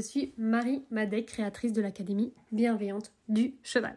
suis 0.00 0.34
Marie 0.36 0.82
Madec, 0.90 1.26
créatrice 1.26 1.72
de 1.72 1.82
l'Académie 1.82 2.32
bienveillante 2.52 3.12
du 3.28 3.54
cheval. 3.62 3.96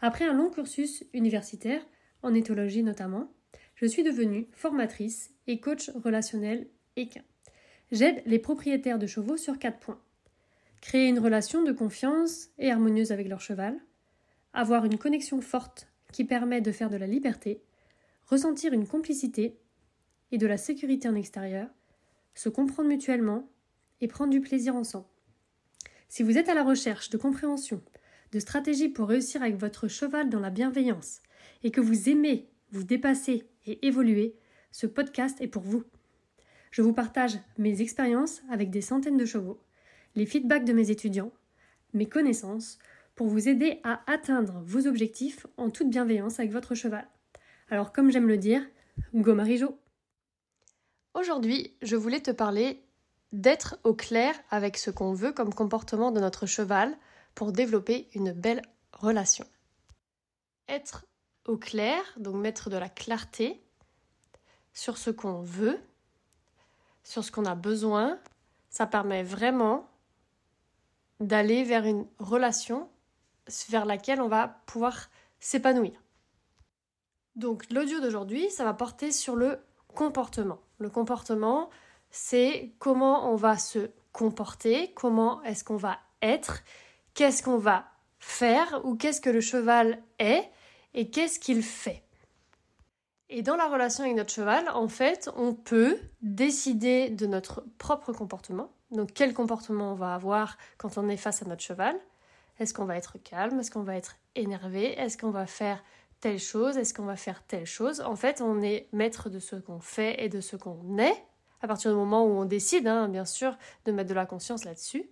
Après 0.00 0.26
un 0.26 0.32
long 0.32 0.50
cursus 0.50 1.04
universitaire, 1.14 1.86
en 2.22 2.34
éthologie 2.34 2.82
notamment, 2.82 3.32
je 3.74 3.86
suis 3.86 4.02
devenue 4.02 4.46
formatrice 4.52 5.30
et 5.46 5.60
coach 5.60 5.90
relationnel 5.90 6.68
équin. 6.96 7.22
J'aide 7.92 8.22
les 8.26 8.38
propriétaires 8.38 8.98
de 8.98 9.06
chevaux 9.06 9.36
sur 9.36 9.58
quatre 9.58 9.78
points. 9.78 10.00
Créer 10.80 11.08
une 11.08 11.18
relation 11.18 11.62
de 11.62 11.72
confiance 11.72 12.48
et 12.58 12.70
harmonieuse 12.70 13.12
avec 13.12 13.28
leur 13.28 13.40
cheval, 13.40 13.78
avoir 14.52 14.84
une 14.84 14.98
connexion 14.98 15.40
forte 15.40 15.88
qui 16.12 16.24
permet 16.24 16.60
de 16.60 16.72
faire 16.72 16.90
de 16.90 16.96
la 16.96 17.06
liberté, 17.06 17.62
ressentir 18.26 18.72
une 18.72 18.86
complicité 18.86 19.58
et 20.32 20.38
de 20.38 20.46
la 20.46 20.56
sécurité 20.56 21.08
en 21.08 21.14
extérieur, 21.14 21.68
se 22.34 22.48
comprendre 22.48 22.88
mutuellement 22.88 23.48
et 24.00 24.08
prendre 24.08 24.30
du 24.30 24.40
plaisir 24.40 24.74
ensemble. 24.74 25.06
Si 26.16 26.22
vous 26.22 26.38
êtes 26.38 26.48
à 26.48 26.54
la 26.54 26.64
recherche 26.64 27.10
de 27.10 27.18
compréhension, 27.18 27.82
de 28.32 28.38
stratégies 28.38 28.88
pour 28.88 29.06
réussir 29.06 29.42
avec 29.42 29.56
votre 29.56 29.86
cheval 29.86 30.30
dans 30.30 30.40
la 30.40 30.48
bienveillance 30.48 31.20
et 31.62 31.70
que 31.70 31.82
vous 31.82 32.08
aimez 32.08 32.48
vous 32.70 32.84
dépasser 32.84 33.46
et 33.66 33.86
évoluer, 33.86 34.34
ce 34.70 34.86
podcast 34.86 35.38
est 35.42 35.46
pour 35.46 35.60
vous. 35.60 35.84
Je 36.70 36.80
vous 36.80 36.94
partage 36.94 37.38
mes 37.58 37.82
expériences 37.82 38.40
avec 38.50 38.70
des 38.70 38.80
centaines 38.80 39.18
de 39.18 39.26
chevaux, 39.26 39.60
les 40.14 40.24
feedbacks 40.24 40.64
de 40.64 40.72
mes 40.72 40.90
étudiants, 40.90 41.34
mes 41.92 42.08
connaissances 42.08 42.78
pour 43.14 43.26
vous 43.26 43.50
aider 43.50 43.80
à 43.84 44.00
atteindre 44.10 44.62
vos 44.64 44.86
objectifs 44.86 45.46
en 45.58 45.68
toute 45.68 45.90
bienveillance 45.90 46.40
avec 46.40 46.50
votre 46.50 46.74
cheval. 46.74 47.06
Alors 47.68 47.92
comme 47.92 48.10
j'aime 48.10 48.28
le 48.28 48.38
dire, 48.38 48.66
go 49.12 49.34
Marijo 49.34 49.78
Aujourd'hui, 51.12 51.76
je 51.82 51.94
voulais 51.94 52.20
te 52.20 52.30
parler 52.30 52.85
d'être 53.36 53.78
au 53.84 53.92
clair 53.92 54.34
avec 54.50 54.78
ce 54.78 54.90
qu'on 54.90 55.12
veut 55.12 55.32
comme 55.32 55.52
comportement 55.52 56.10
de 56.10 56.20
notre 56.20 56.46
cheval 56.46 56.96
pour 57.34 57.52
développer 57.52 58.08
une 58.14 58.32
belle 58.32 58.62
relation. 58.92 59.46
Être 60.68 61.04
au 61.44 61.58
clair, 61.58 62.02
donc 62.16 62.36
mettre 62.36 62.70
de 62.70 62.78
la 62.78 62.88
clarté 62.88 63.62
sur 64.72 64.96
ce 64.96 65.10
qu'on 65.10 65.42
veut, 65.42 65.78
sur 67.04 67.22
ce 67.22 67.30
qu'on 67.30 67.44
a 67.44 67.54
besoin, 67.54 68.18
ça 68.70 68.86
permet 68.86 69.22
vraiment 69.22 69.86
d'aller 71.20 71.62
vers 71.62 71.84
une 71.84 72.06
relation 72.18 72.88
vers 73.68 73.84
laquelle 73.84 74.22
on 74.22 74.28
va 74.28 74.62
pouvoir 74.66 75.10
s'épanouir. 75.40 76.02
Donc 77.36 77.70
l'audio 77.70 78.00
d'aujourd'hui, 78.00 78.50
ça 78.50 78.64
va 78.64 78.72
porter 78.72 79.12
sur 79.12 79.36
le 79.36 79.60
comportement. 79.94 80.58
Le 80.78 80.88
comportement, 80.88 81.68
c'est 82.16 82.72
comment 82.78 83.30
on 83.30 83.36
va 83.36 83.58
se 83.58 83.90
comporter, 84.12 84.94
comment 84.94 85.42
est-ce 85.42 85.62
qu'on 85.64 85.76
va 85.76 85.98
être, 86.22 86.62
qu'est-ce 87.12 87.42
qu'on 87.42 87.58
va 87.58 87.84
faire 88.18 88.80
ou 88.84 88.96
qu'est-ce 88.96 89.20
que 89.20 89.28
le 89.28 89.42
cheval 89.42 90.02
est 90.18 90.48
et 90.94 91.10
qu'est-ce 91.10 91.38
qu'il 91.38 91.62
fait. 91.62 92.02
Et 93.28 93.42
dans 93.42 93.56
la 93.56 93.68
relation 93.68 94.04
avec 94.04 94.16
notre 94.16 94.32
cheval, 94.32 94.66
en 94.70 94.88
fait, 94.88 95.28
on 95.36 95.52
peut 95.52 95.98
décider 96.22 97.10
de 97.10 97.26
notre 97.26 97.62
propre 97.76 98.14
comportement. 98.14 98.72
Donc 98.92 99.10
quel 99.12 99.34
comportement 99.34 99.92
on 99.92 99.96
va 99.96 100.14
avoir 100.14 100.56
quand 100.78 100.96
on 100.96 101.10
est 101.10 101.18
face 101.18 101.42
à 101.42 101.44
notre 101.44 101.62
cheval? 101.62 101.96
Est-ce 102.58 102.72
qu'on 102.72 102.86
va 102.86 102.96
être 102.96 103.18
calme? 103.18 103.60
Est-ce 103.60 103.70
qu'on 103.70 103.82
va 103.82 103.94
être 103.94 104.16
énervé? 104.34 104.98
Est-ce 104.98 105.18
qu'on 105.18 105.30
va 105.30 105.46
faire 105.46 105.84
telle 106.20 106.38
chose? 106.38 106.78
Est-ce 106.78 106.94
qu'on 106.94 107.04
va 107.04 107.16
faire 107.16 107.42
telle 107.46 107.66
chose? 107.66 108.00
En 108.00 108.16
fait, 108.16 108.40
on 108.40 108.62
est 108.62 108.88
maître 108.92 109.28
de 109.28 109.38
ce 109.38 109.56
qu'on 109.56 109.80
fait 109.80 110.24
et 110.24 110.30
de 110.30 110.40
ce 110.40 110.56
qu'on 110.56 110.96
est, 110.96 111.22
à 111.60 111.68
partir 111.68 111.90
du 111.90 111.96
moment 111.96 112.24
où 112.24 112.30
on 112.30 112.44
décide, 112.44 112.86
hein, 112.86 113.08
bien 113.08 113.24
sûr, 113.24 113.56
de 113.84 113.92
mettre 113.92 114.08
de 114.08 114.14
la 114.14 114.26
conscience 114.26 114.64
là-dessus. 114.64 115.08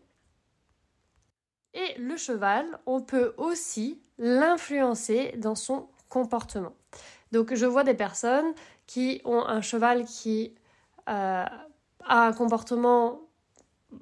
Et 1.74 1.98
le 1.98 2.16
cheval, 2.16 2.66
on 2.86 3.00
peut 3.00 3.34
aussi 3.36 4.00
l'influencer 4.18 5.34
dans 5.38 5.54
son 5.56 5.88
comportement. 6.08 6.72
Donc 7.32 7.54
je 7.54 7.66
vois 7.66 7.82
des 7.82 7.94
personnes 7.94 8.54
qui 8.86 9.20
ont 9.24 9.44
un 9.44 9.60
cheval 9.60 10.04
qui 10.04 10.54
euh, 11.08 11.44
a 11.44 12.26
un 12.26 12.32
comportement 12.32 13.20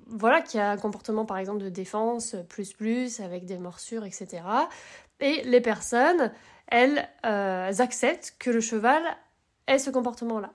voilà, 0.06 0.40
qui 0.40 0.58
a 0.58 0.70
un 0.70 0.76
comportement 0.76 1.24
par 1.24 1.38
exemple 1.38 1.62
de 1.62 1.68
défense 1.68 2.36
plus 2.48 2.72
plus 2.72 3.20
avec 3.20 3.44
des 3.44 3.58
morsures, 3.58 4.04
etc. 4.04 4.42
Et 5.20 5.42
les 5.44 5.60
personnes, 5.60 6.32
elles 6.66 7.08
euh, 7.24 7.72
acceptent 7.78 8.34
que 8.38 8.50
le 8.50 8.60
cheval 8.60 9.02
ait 9.66 9.78
ce 9.78 9.90
comportement-là. 9.90 10.52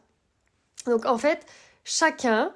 Donc 0.86 1.06
en 1.06 1.18
fait, 1.18 1.46
chacun 1.88 2.54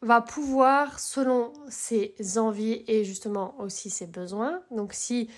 va 0.00 0.22
pouvoir, 0.22 0.98
selon 0.98 1.52
ses 1.68 2.14
envies 2.38 2.82
et 2.86 3.04
justement 3.04 3.54
aussi 3.60 3.90
ses 3.90 4.06
besoins, 4.06 4.62
donc 4.70 4.94
si 4.94 5.28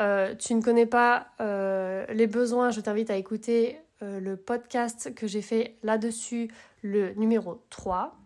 euh, 0.00 0.34
tu 0.34 0.54
ne 0.54 0.62
connais 0.62 0.86
pas 0.86 1.28
euh, 1.40 2.06
les 2.06 2.26
besoins, 2.26 2.70
je 2.70 2.80
t'invite 2.80 3.10
à 3.10 3.16
écouter 3.16 3.78
le 4.00 4.34
podcast 4.34 5.14
que 5.14 5.28
j'ai 5.28 5.42
fait 5.42 5.76
là-dessus, 5.84 6.50
le 6.82 7.12
numéro 7.14 7.62
3. 7.70 8.16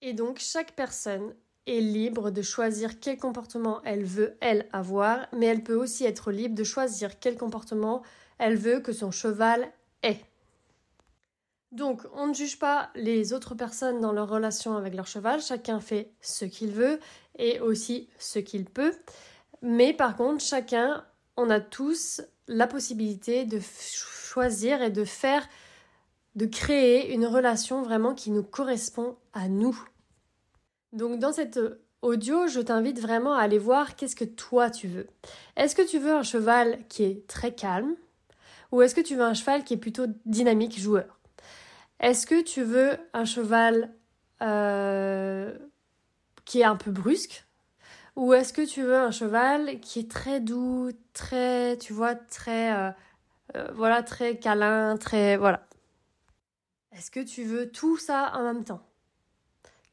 Et 0.00 0.14
donc 0.14 0.38
chaque 0.38 0.72
personne 0.72 1.34
est 1.66 1.80
libre 1.80 2.30
de 2.30 2.40
choisir 2.40 2.98
quel 3.00 3.18
comportement 3.18 3.82
elle 3.84 4.04
veut, 4.04 4.38
elle, 4.40 4.66
avoir, 4.72 5.26
mais 5.32 5.46
elle 5.46 5.62
peut 5.62 5.74
aussi 5.74 6.04
être 6.04 6.32
libre 6.32 6.54
de 6.54 6.64
choisir 6.64 7.18
quel 7.18 7.36
comportement 7.36 8.02
elle 8.38 8.56
veut 8.56 8.80
que 8.80 8.92
son 8.92 9.10
cheval 9.10 9.70
ait. 10.02 10.20
Donc, 11.72 12.02
on 12.14 12.26
ne 12.26 12.34
juge 12.34 12.58
pas 12.58 12.90
les 12.96 13.32
autres 13.32 13.54
personnes 13.54 14.00
dans 14.00 14.12
leur 14.12 14.28
relation 14.28 14.76
avec 14.76 14.94
leur 14.94 15.06
cheval, 15.06 15.40
chacun 15.40 15.80
fait 15.80 16.12
ce 16.20 16.44
qu'il 16.44 16.72
veut 16.72 16.98
et 17.38 17.60
aussi 17.60 18.08
ce 18.18 18.40
qu'il 18.40 18.64
peut. 18.64 18.92
Mais 19.62 19.92
par 19.92 20.16
contre, 20.16 20.42
chacun, 20.42 21.04
on 21.36 21.48
a 21.48 21.60
tous 21.60 22.22
la 22.48 22.66
possibilité 22.66 23.44
de 23.44 23.60
choisir 23.60 24.82
et 24.82 24.90
de 24.90 25.04
faire, 25.04 25.48
de 26.34 26.46
créer 26.46 27.12
une 27.14 27.26
relation 27.26 27.82
vraiment 27.82 28.14
qui 28.14 28.32
nous 28.32 28.42
correspond 28.42 29.16
à 29.32 29.48
nous. 29.48 29.78
Donc 30.92 31.20
dans 31.20 31.32
cette 31.32 31.60
audio, 32.02 32.48
je 32.48 32.60
t'invite 32.60 32.98
vraiment 32.98 33.34
à 33.34 33.42
aller 33.42 33.58
voir 33.58 33.94
qu'est-ce 33.94 34.16
que 34.16 34.24
toi 34.24 34.70
tu 34.70 34.88
veux. 34.88 35.06
Est-ce 35.56 35.76
que 35.76 35.86
tu 35.86 35.98
veux 35.98 36.12
un 36.12 36.24
cheval 36.24 36.78
qui 36.88 37.04
est 37.04 37.26
très 37.28 37.54
calme 37.54 37.94
ou 38.72 38.82
est-ce 38.82 38.94
que 38.94 39.00
tu 39.00 39.14
veux 39.14 39.22
un 39.22 39.34
cheval 39.34 39.62
qui 39.62 39.74
est 39.74 39.76
plutôt 39.76 40.06
dynamique, 40.26 40.80
joueur? 40.80 41.19
Est-ce 42.00 42.26
que 42.26 42.42
tu 42.42 42.62
veux 42.62 42.96
un 43.12 43.26
cheval 43.26 43.92
euh, 44.42 45.54
qui 46.46 46.60
est 46.60 46.64
un 46.64 46.76
peu 46.76 46.90
brusque? 46.90 47.44
Ou 48.16 48.32
est-ce 48.32 48.54
que 48.54 48.66
tu 48.66 48.82
veux 48.82 48.96
un 48.96 49.10
cheval 49.10 49.80
qui 49.80 50.00
est 50.00 50.10
très 50.10 50.40
doux, 50.40 50.90
très, 51.12 51.76
tu 51.76 51.92
vois, 51.92 52.14
très, 52.14 52.74
euh, 52.74 52.90
euh, 53.56 53.70
voilà, 53.74 54.02
très 54.02 54.38
câlin, 54.38 54.96
très, 54.96 55.36
voilà. 55.36 55.66
Est-ce 56.92 57.10
que 57.10 57.20
tu 57.20 57.44
veux 57.44 57.70
tout 57.70 57.98
ça 57.98 58.32
en 58.34 58.44
même 58.44 58.64
temps? 58.64 58.82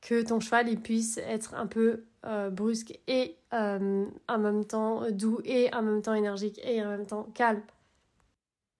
Que 0.01 0.21
ton 0.21 0.39
cheval 0.39 0.69
il 0.69 0.79
puisse 0.79 1.17
être 1.17 1.53
un 1.55 1.67
peu 1.67 2.05
brusque 2.51 2.97
et 3.07 3.37
en 3.51 4.37
même 4.37 4.65
temps 4.65 5.09
doux 5.11 5.39
et 5.45 5.73
en 5.73 5.81
même 5.81 6.01
temps 6.01 6.13
énergique 6.13 6.59
et 6.63 6.83
en 6.83 6.89
même 6.89 7.05
temps 7.05 7.23
calme 7.33 7.61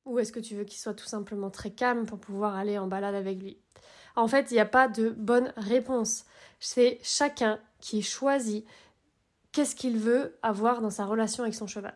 Ou 0.07 0.19
est-ce 0.19 0.31
que 0.31 0.40
tu 0.40 0.56
veux 0.56 0.63
qu'il 0.63 0.79
soit 0.79 0.94
tout 0.94 1.06
simplement 1.06 1.50
très 1.50 1.72
calme 1.72 2.06
pour 2.06 2.18
pouvoir 2.18 2.56
aller 2.56 2.78
en 2.78 2.88
balade 2.88 3.13
avec 3.13 3.41
lui? 3.41 3.59
En 4.16 4.28
fait, 4.28 4.50
il 4.50 4.56
n'y 4.56 4.59
a 4.59 4.66
pas 4.66 4.88
de 4.88 5.09
bonne 5.09 5.53
réponse. 5.57 6.25
C'est 6.59 7.00
chacun 7.03 7.59
qui 7.79 8.01
choisit 8.01 8.66
qu'est-ce 9.51 9.75
qu'il 9.75 9.97
veut 9.97 10.38
avoir 10.41 10.81
dans 10.81 10.90
sa 10.90 11.05
relation 11.05 11.43
avec 11.43 11.55
son 11.55 11.67
cheval. 11.67 11.96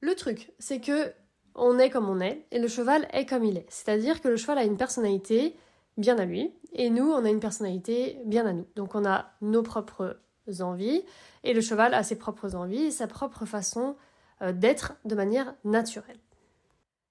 Le 0.00 0.14
truc, 0.14 0.52
c'est 0.58 0.80
que 0.80 1.12
on 1.54 1.78
est 1.78 1.88
comme 1.88 2.08
on 2.08 2.20
est 2.20 2.46
et 2.50 2.58
le 2.58 2.68
cheval 2.68 3.08
est 3.12 3.26
comme 3.26 3.44
il 3.44 3.56
est. 3.56 3.66
C'est-à-dire 3.70 4.20
que 4.20 4.28
le 4.28 4.36
cheval 4.36 4.58
a 4.58 4.64
une 4.64 4.76
personnalité 4.76 5.56
bien 5.96 6.18
à 6.18 6.26
lui, 6.26 6.52
et 6.72 6.90
nous, 6.90 7.10
on 7.10 7.24
a 7.24 7.30
une 7.30 7.40
personnalité 7.40 8.18
bien 8.26 8.44
à 8.44 8.52
nous. 8.52 8.66
Donc 8.76 8.94
on 8.94 9.06
a 9.06 9.30
nos 9.40 9.62
propres 9.62 10.20
envies, 10.60 11.02
et 11.44 11.54
le 11.54 11.60
cheval 11.60 11.94
a 11.94 12.02
ses 12.02 12.16
propres 12.16 12.54
envies 12.54 12.92
sa 12.92 13.06
propre 13.06 13.46
façon 13.46 13.96
euh, 14.42 14.52
d'être 14.52 14.94
de 15.06 15.14
manière 15.14 15.54
naturelle. 15.64 16.18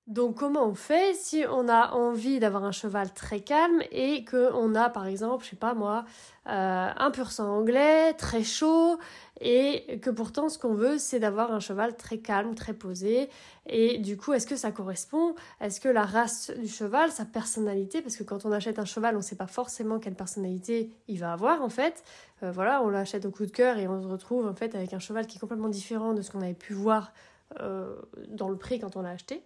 Donc 0.08 0.36
comment 0.38 0.68
on 0.68 0.76
fait 0.76 1.16
si 1.16 1.46
on 1.50 1.68
a 1.68 1.94
envie 1.94 2.40
d'avoir 2.40 2.64
un 2.64 2.72
cheval 2.72 3.12
très 3.12 3.40
calme 3.40 3.82
et 3.92 4.24
qu'on 4.24 4.76
a 4.76 4.88
par 4.92 5.08
exemple, 5.08 5.44
je 5.44 5.50
sais 5.50 5.56
pas 5.56 5.74
moi, 5.74 6.06
euh, 6.48 6.90
un 6.96 7.10
pur 7.10 7.32
sang 7.32 7.48
anglais, 7.48 8.14
très 8.14 8.44
chaud, 8.44 9.00
et 9.42 10.00
que 10.04 10.12
pourtant 10.12 10.48
ce 10.48 10.60
qu'on 10.60 10.76
veut 10.76 11.00
c'est 11.00 11.20
d'avoir 11.20 11.52
un 11.52 11.60
cheval 11.60 11.98
très 11.98 12.20
calme, 12.20 12.54
très 12.54 12.74
posé, 12.74 13.32
et 13.66 13.98
du 13.98 14.16
coup 14.16 14.34
est-ce 14.34 14.46
que 14.46 14.56
ça 14.56 14.72
correspond? 14.72 15.34
Est-ce 15.60 15.82
que 15.82 15.90
la 15.90 16.04
race 16.04 16.52
du 16.52 16.68
cheval, 16.68 17.10
sa 17.12 17.26
personnalité, 17.26 18.04
parce 18.04 18.16
que 18.16 18.24
quand 18.24 18.46
on 18.46 18.52
achète 18.52 18.78
un 18.78 18.86
cheval 18.86 19.16
on 19.16 19.20
ne 19.20 19.24
sait 19.24 19.36
pas 19.36 19.48
forcément 19.48 19.98
quelle 19.98 20.16
personnalité 20.16 20.92
il 21.08 21.18
va 21.20 21.34
avoir 21.34 21.64
en 21.64 21.70
fait, 21.70 22.04
euh, 22.44 22.52
voilà, 22.52 22.84
on 22.84 22.90
l'achète 22.90 23.26
au 23.26 23.32
coup 23.32 23.48
de 23.48 23.52
cœur 23.52 23.80
et 23.80 23.88
on 23.88 24.04
se 24.04 24.08
retrouve 24.08 24.46
en 24.46 24.54
fait 24.54 24.76
avec 24.76 24.94
un 24.94 25.00
cheval 25.00 25.26
qui 25.26 25.38
est 25.38 25.42
complètement 25.42 25.70
différent 25.70 26.14
de 26.14 26.22
ce 26.22 26.30
qu'on 26.30 26.42
avait 26.42 26.54
pu 26.54 26.74
voir 26.74 27.12
euh, 27.60 27.96
dans 28.28 28.50
le 28.50 28.58
prix 28.58 28.80
quand 28.80 28.98
on 28.98 29.02
l'a 29.02 29.10
acheté. 29.10 29.44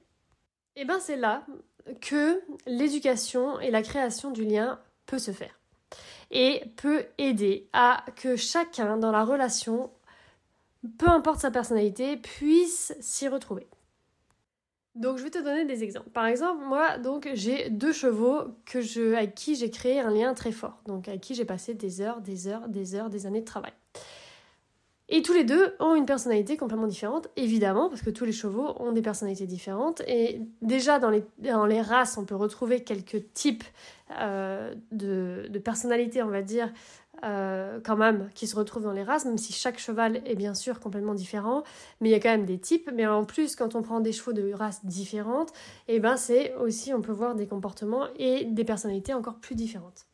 Et 0.79 0.83
eh 0.83 0.85
bien 0.85 1.01
c'est 1.01 1.17
là 1.17 1.45
que 1.99 2.41
l'éducation 2.65 3.59
et 3.59 3.69
la 3.69 3.81
création 3.81 4.31
du 4.31 4.45
lien 4.45 4.79
peut 5.07 5.19
se 5.19 5.31
faire. 5.31 5.59
et 6.31 6.63
peut 6.77 7.05
aider 7.17 7.67
à 7.73 8.05
que 8.15 8.37
chacun 8.37 8.95
dans 8.95 9.11
la 9.11 9.25
relation, 9.25 9.91
peu 10.97 11.09
importe 11.09 11.41
sa 11.41 11.51
personnalité, 11.51 12.15
puisse 12.15 12.95
s'y 13.01 13.27
retrouver. 13.27 13.67
Donc 14.95 15.17
je 15.17 15.23
vais 15.23 15.31
te 15.31 15.43
donner 15.43 15.65
des 15.65 15.83
exemples. 15.83 16.11
Par 16.11 16.27
exemple, 16.27 16.63
moi 16.63 16.95
j'ai 17.33 17.69
deux 17.69 17.91
chevaux 17.91 18.43
que 18.63 18.79
je, 18.79 19.25
qui 19.31 19.55
j'ai 19.55 19.69
créé 19.69 19.99
un 19.99 20.11
lien 20.11 20.33
très 20.33 20.53
fort. 20.53 20.79
Donc 20.85 21.09
avec 21.09 21.19
qui 21.19 21.35
j'ai 21.35 21.43
passé 21.43 21.73
des 21.73 21.99
heures, 21.99 22.21
des 22.21 22.47
heures, 22.47 22.69
des 22.69 22.95
heures, 22.95 23.09
des 23.09 23.25
années 23.25 23.41
de 23.41 23.45
travail. 23.45 23.73
Et 25.11 25.23
tous 25.23 25.33
les 25.33 25.43
deux 25.43 25.73
ont 25.79 25.95
une 25.95 26.05
personnalité 26.05 26.55
complètement 26.55 26.85
différente, 26.85 27.29
évidemment, 27.35 27.89
parce 27.89 28.03
que 28.03 28.11
tous 28.11 28.25
les 28.25 28.31
chevaux 28.31 28.75
ont 28.79 28.91
des 28.91 29.01
personnalités 29.01 29.47
différentes. 29.47 30.01
Et 30.07 30.41
déjà, 30.61 30.99
dans 30.99 31.09
les, 31.09 31.81
races, 31.81 32.17
on 32.17 32.25
peut 32.25 32.35
retrouver 32.35 32.83
quelques 32.83 33.33
types 33.33 33.63
euh, 34.19 34.75
de, 34.91 35.47
de 35.49 35.59
personnalités, 35.59 36.21
on 36.21 36.29
va 36.29 36.43
dire, 36.43 36.71
euh, 37.23 37.79
quand 37.83 37.97
même, 37.97 38.29
qui 38.35 38.45
se 38.47 38.55
retrouvent 38.55 38.83
dans 38.83 38.91
les 38.91 39.03
races, 39.03 39.25
même 39.25 39.39
si 39.39 39.51
chaque 39.51 39.79
cheval 39.79 40.21
est 40.25 40.35
bien 40.35 40.53
sûr 40.53 40.79
complètement 40.79 41.15
différent. 41.15 41.63
Mais 42.01 42.09
il 42.09 42.11
y 42.11 42.15
a 42.15 42.19
quand 42.19 42.29
même 42.29 42.45
des 42.45 42.59
types. 42.59 42.89
Mais 42.93 43.07
en 43.07 43.25
plus, 43.25 43.55
quand 43.55 43.73
on 43.73 43.81
prend 43.81 43.99
des 43.99 44.11
chevaux 44.11 44.33
de 44.33 44.53
races 44.53 44.85
différentes, 44.85 45.49
et 45.87 45.95
eh 45.95 45.99
ben 45.99 46.17
c'est 46.17 46.53
aussi, 46.55 46.93
on 46.93 47.01
peut 47.01 47.11
voir 47.11 47.35
des 47.35 47.47
comportements 47.47 48.05
et 48.17 48.45
des 48.45 48.63
personnalités 48.63 49.13
encore 49.13 49.39
plus 49.39 49.55
différentes. 49.55 50.07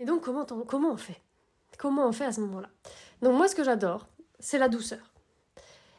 Et 0.00 0.06
donc, 0.06 0.22
comment 0.22 0.44
comment 0.44 0.92
on 0.92 0.96
fait? 0.96 1.20
Comment 1.76 2.06
on 2.08 2.12
fait 2.12 2.24
à 2.24 2.32
ce 2.32 2.40
moment-là? 2.40 2.68
Donc 3.22 3.36
moi 3.36 3.48
ce 3.48 3.54
que 3.54 3.64
j'adore, 3.64 4.06
c'est 4.38 4.58
la 4.58 4.68
douceur. 4.68 5.12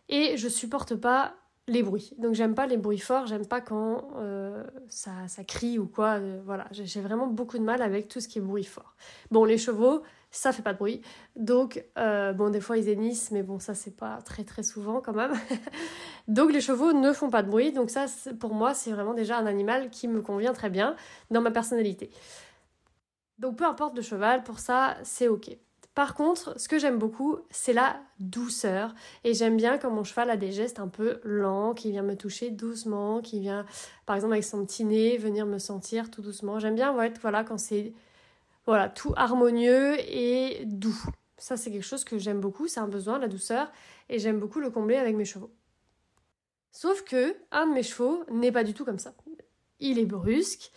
Et 0.07 0.37
je 0.37 0.47
supporte 0.47 0.95
pas 0.95 1.35
les 1.69 1.83
bruits. 1.83 2.13
Donc 2.17 2.33
j'aime 2.33 2.55
pas 2.55 2.67
les 2.67 2.77
bruits 2.77 2.99
forts, 2.99 3.27
j'aime 3.27 3.45
pas 3.45 3.61
quand 3.61 4.09
euh, 4.17 4.63
ça, 4.89 5.11
ça, 5.27 5.43
crie 5.43 5.79
ou 5.79 5.85
quoi. 5.87 6.19
Euh, 6.19 6.41
voilà, 6.45 6.67
j'ai 6.71 7.01
vraiment 7.01 7.27
beaucoup 7.27 7.57
de 7.57 7.63
mal 7.63 7.81
avec 7.81 8.07
tout 8.07 8.19
ce 8.19 8.27
qui 8.27 8.39
est 8.39 8.41
bruit 8.41 8.63
fort. 8.63 8.95
Bon, 9.31 9.45
les 9.45 9.57
chevaux, 9.57 10.01
ça 10.31 10.51
fait 10.51 10.61
pas 10.61 10.73
de 10.73 10.79
bruit. 10.79 11.01
Donc, 11.35 11.83
euh, 11.97 12.33
bon, 12.33 12.49
des 12.49 12.59
fois 12.59 12.77
ils 12.77 12.89
hennissent, 12.89 13.31
mais 13.31 13.43
bon, 13.43 13.59
ça 13.59 13.75
c'est 13.75 13.95
pas 13.95 14.19
très 14.23 14.43
très 14.43 14.63
souvent 14.63 14.99
quand 14.99 15.13
même. 15.13 15.33
donc 16.27 16.51
les 16.51 16.61
chevaux 16.61 16.91
ne 16.91 17.13
font 17.13 17.29
pas 17.29 17.43
de 17.43 17.49
bruit. 17.49 17.71
Donc 17.71 17.89
ça, 17.89 18.05
pour 18.39 18.53
moi, 18.53 18.73
c'est 18.73 18.91
vraiment 18.91 19.13
déjà 19.13 19.37
un 19.37 19.45
animal 19.45 19.89
qui 19.89 20.07
me 20.07 20.21
convient 20.21 20.53
très 20.53 20.69
bien 20.69 20.95
dans 21.29 21.41
ma 21.41 21.51
personnalité. 21.51 22.09
Donc 23.39 23.55
peu 23.55 23.65
importe 23.65 23.95
le 23.95 24.01
cheval, 24.01 24.43
pour 24.43 24.59
ça, 24.59 24.97
c'est 25.03 25.27
ok. 25.27 25.57
Par 25.95 26.13
contre, 26.13 26.57
ce 26.59 26.69
que 26.69 26.77
j'aime 26.79 26.97
beaucoup, 26.97 27.37
c'est 27.49 27.73
la 27.73 27.99
douceur. 28.19 28.93
Et 29.23 29.33
j'aime 29.33 29.57
bien 29.57 29.77
quand 29.77 29.89
mon 29.89 30.03
cheval 30.03 30.29
a 30.29 30.37
des 30.37 30.51
gestes 30.51 30.79
un 30.79 30.87
peu 30.87 31.19
lents, 31.23 31.73
qui 31.73 31.91
vient 31.91 32.03
me 32.03 32.15
toucher 32.15 32.51
doucement, 32.51 33.21
qui 33.21 33.39
vient, 33.39 33.65
par 34.05 34.15
exemple, 34.15 34.33
avec 34.33 34.45
son 34.45 34.65
petit 34.65 34.85
nez, 34.85 35.17
venir 35.17 35.45
me 35.45 35.57
sentir 35.57 36.11
tout 36.11 36.21
doucement. 36.21 36.59
J'aime 36.59 36.75
bien 36.75 36.93
voilà, 36.93 37.43
quand 37.43 37.57
c'est 37.57 37.93
voilà, 38.65 38.87
tout 38.87 39.13
harmonieux 39.15 39.97
et 39.99 40.63
doux. 40.65 41.01
Ça, 41.37 41.57
c'est 41.57 41.71
quelque 41.71 41.85
chose 41.85 42.03
que 42.03 42.17
j'aime 42.17 42.39
beaucoup, 42.39 42.67
c'est 42.67 42.79
un 42.79 42.87
besoin, 42.87 43.17
la 43.17 43.27
douceur, 43.27 43.71
et 44.09 44.19
j'aime 44.19 44.39
beaucoup 44.39 44.59
le 44.59 44.69
combler 44.69 44.97
avec 44.97 45.15
mes 45.15 45.25
chevaux. 45.25 45.51
Sauf 46.71 47.03
que 47.03 47.35
un 47.51 47.67
de 47.67 47.73
mes 47.73 47.83
chevaux 47.83 48.23
n'est 48.29 48.51
pas 48.51 48.63
du 48.63 48.73
tout 48.73 48.85
comme 48.85 48.99
ça. 48.99 49.13
Il 49.79 49.97
est 49.97 50.05
brusque, 50.05 50.71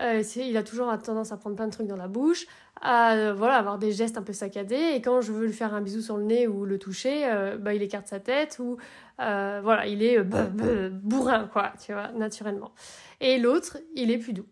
euh, 0.00 0.22
il 0.36 0.56
a 0.56 0.62
toujours 0.62 0.96
tendance 1.02 1.32
à 1.32 1.36
prendre 1.36 1.56
plein 1.56 1.66
de 1.66 1.72
trucs 1.72 1.86
dans 1.86 1.96
la 1.96 2.08
bouche, 2.08 2.46
à 2.80 3.14
euh, 3.14 3.34
voilà, 3.34 3.56
avoir 3.56 3.78
des 3.78 3.92
gestes 3.92 4.16
un 4.16 4.22
peu 4.22 4.32
saccadés. 4.32 4.92
Et 4.94 5.02
quand 5.02 5.20
je 5.20 5.32
veux 5.32 5.46
lui 5.46 5.52
faire 5.52 5.74
un 5.74 5.80
bisou 5.80 6.00
sur 6.00 6.16
le 6.16 6.24
nez 6.24 6.46
ou 6.46 6.64
le 6.64 6.78
toucher, 6.78 7.26
euh, 7.26 7.58
bah, 7.58 7.74
il 7.74 7.82
écarte 7.82 8.06
sa 8.06 8.20
tête 8.20 8.58
ou 8.58 8.76
voilà, 9.18 9.86
il 9.86 10.02
est 10.02 10.22
bourrin, 10.22 11.48
quoi, 11.52 11.72
tu 11.84 11.92
vois, 11.92 12.12
naturellement. 12.12 12.72
Et 13.20 13.38
l'autre, 13.38 13.78
il 13.94 14.10
est 14.10 14.18
plus 14.18 14.32
doux. 14.32 14.46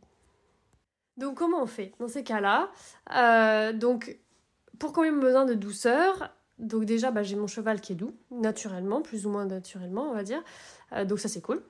Donc 1.17 1.37
comment 1.39 1.63
on 1.63 1.67
fait 1.67 1.93
dans 1.99 2.09
ces 2.09 2.25
cas-là? 2.25 2.71
Donc 3.73 4.19
pour 4.79 4.93
qu'on 4.93 5.05
ait 5.05 5.13
besoin 5.13 5.47
de 5.47 5.55
douceur, 5.55 6.35
donc 6.59 6.85
déjà 6.85 7.11
bah, 7.11 7.23
j'ai 7.23 7.37
mon 7.37 7.47
cheval 7.47 7.81
qui 7.81 7.93
est 7.93 7.97
doux, 7.97 8.17
naturellement, 8.31 9.03
plus 9.03 9.25
ou 9.25 9.31
moins 9.31 9.47
naturellement, 9.47 10.11
on 10.11 10.15
va 10.15 10.25
dire. 10.25 10.43
donc 11.05 11.21
ça 11.21 11.29
c'est 11.29 11.41
cool. 11.41 11.63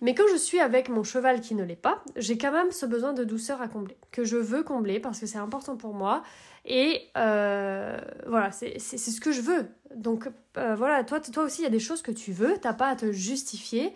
Mais 0.00 0.14
quand 0.14 0.24
je 0.30 0.36
suis 0.36 0.60
avec 0.60 0.88
mon 0.88 1.02
cheval 1.02 1.40
qui 1.40 1.54
ne 1.54 1.64
l'est 1.64 1.76
pas, 1.76 2.02
j'ai 2.16 2.38
quand 2.38 2.52
même 2.52 2.70
ce 2.72 2.86
besoin 2.86 3.12
de 3.12 3.24
douceur 3.24 3.60
à 3.62 3.68
combler, 3.68 3.96
que 4.10 4.24
je 4.24 4.36
veux 4.36 4.62
combler 4.62 5.00
parce 5.00 5.20
que 5.20 5.26
c'est 5.26 5.38
important 5.38 5.76
pour 5.76 5.94
moi. 5.94 6.22
Et 6.64 7.08
euh, 7.16 7.98
voilà, 8.26 8.52
c'est 8.52 8.78
ce 8.78 9.20
que 9.20 9.32
je 9.32 9.40
veux. 9.40 9.66
Donc 9.94 10.28
euh, 10.56 10.74
voilà, 10.74 11.04
toi, 11.04 11.20
toi 11.20 11.44
aussi, 11.44 11.62
il 11.62 11.64
y 11.64 11.68
a 11.68 11.70
des 11.70 11.80
choses 11.80 12.02
que 12.02 12.12
tu 12.12 12.32
veux, 12.32 12.56
t'as 12.60 12.74
pas 12.74 12.88
à 12.88 12.96
te 12.96 13.12
justifier. 13.12 13.92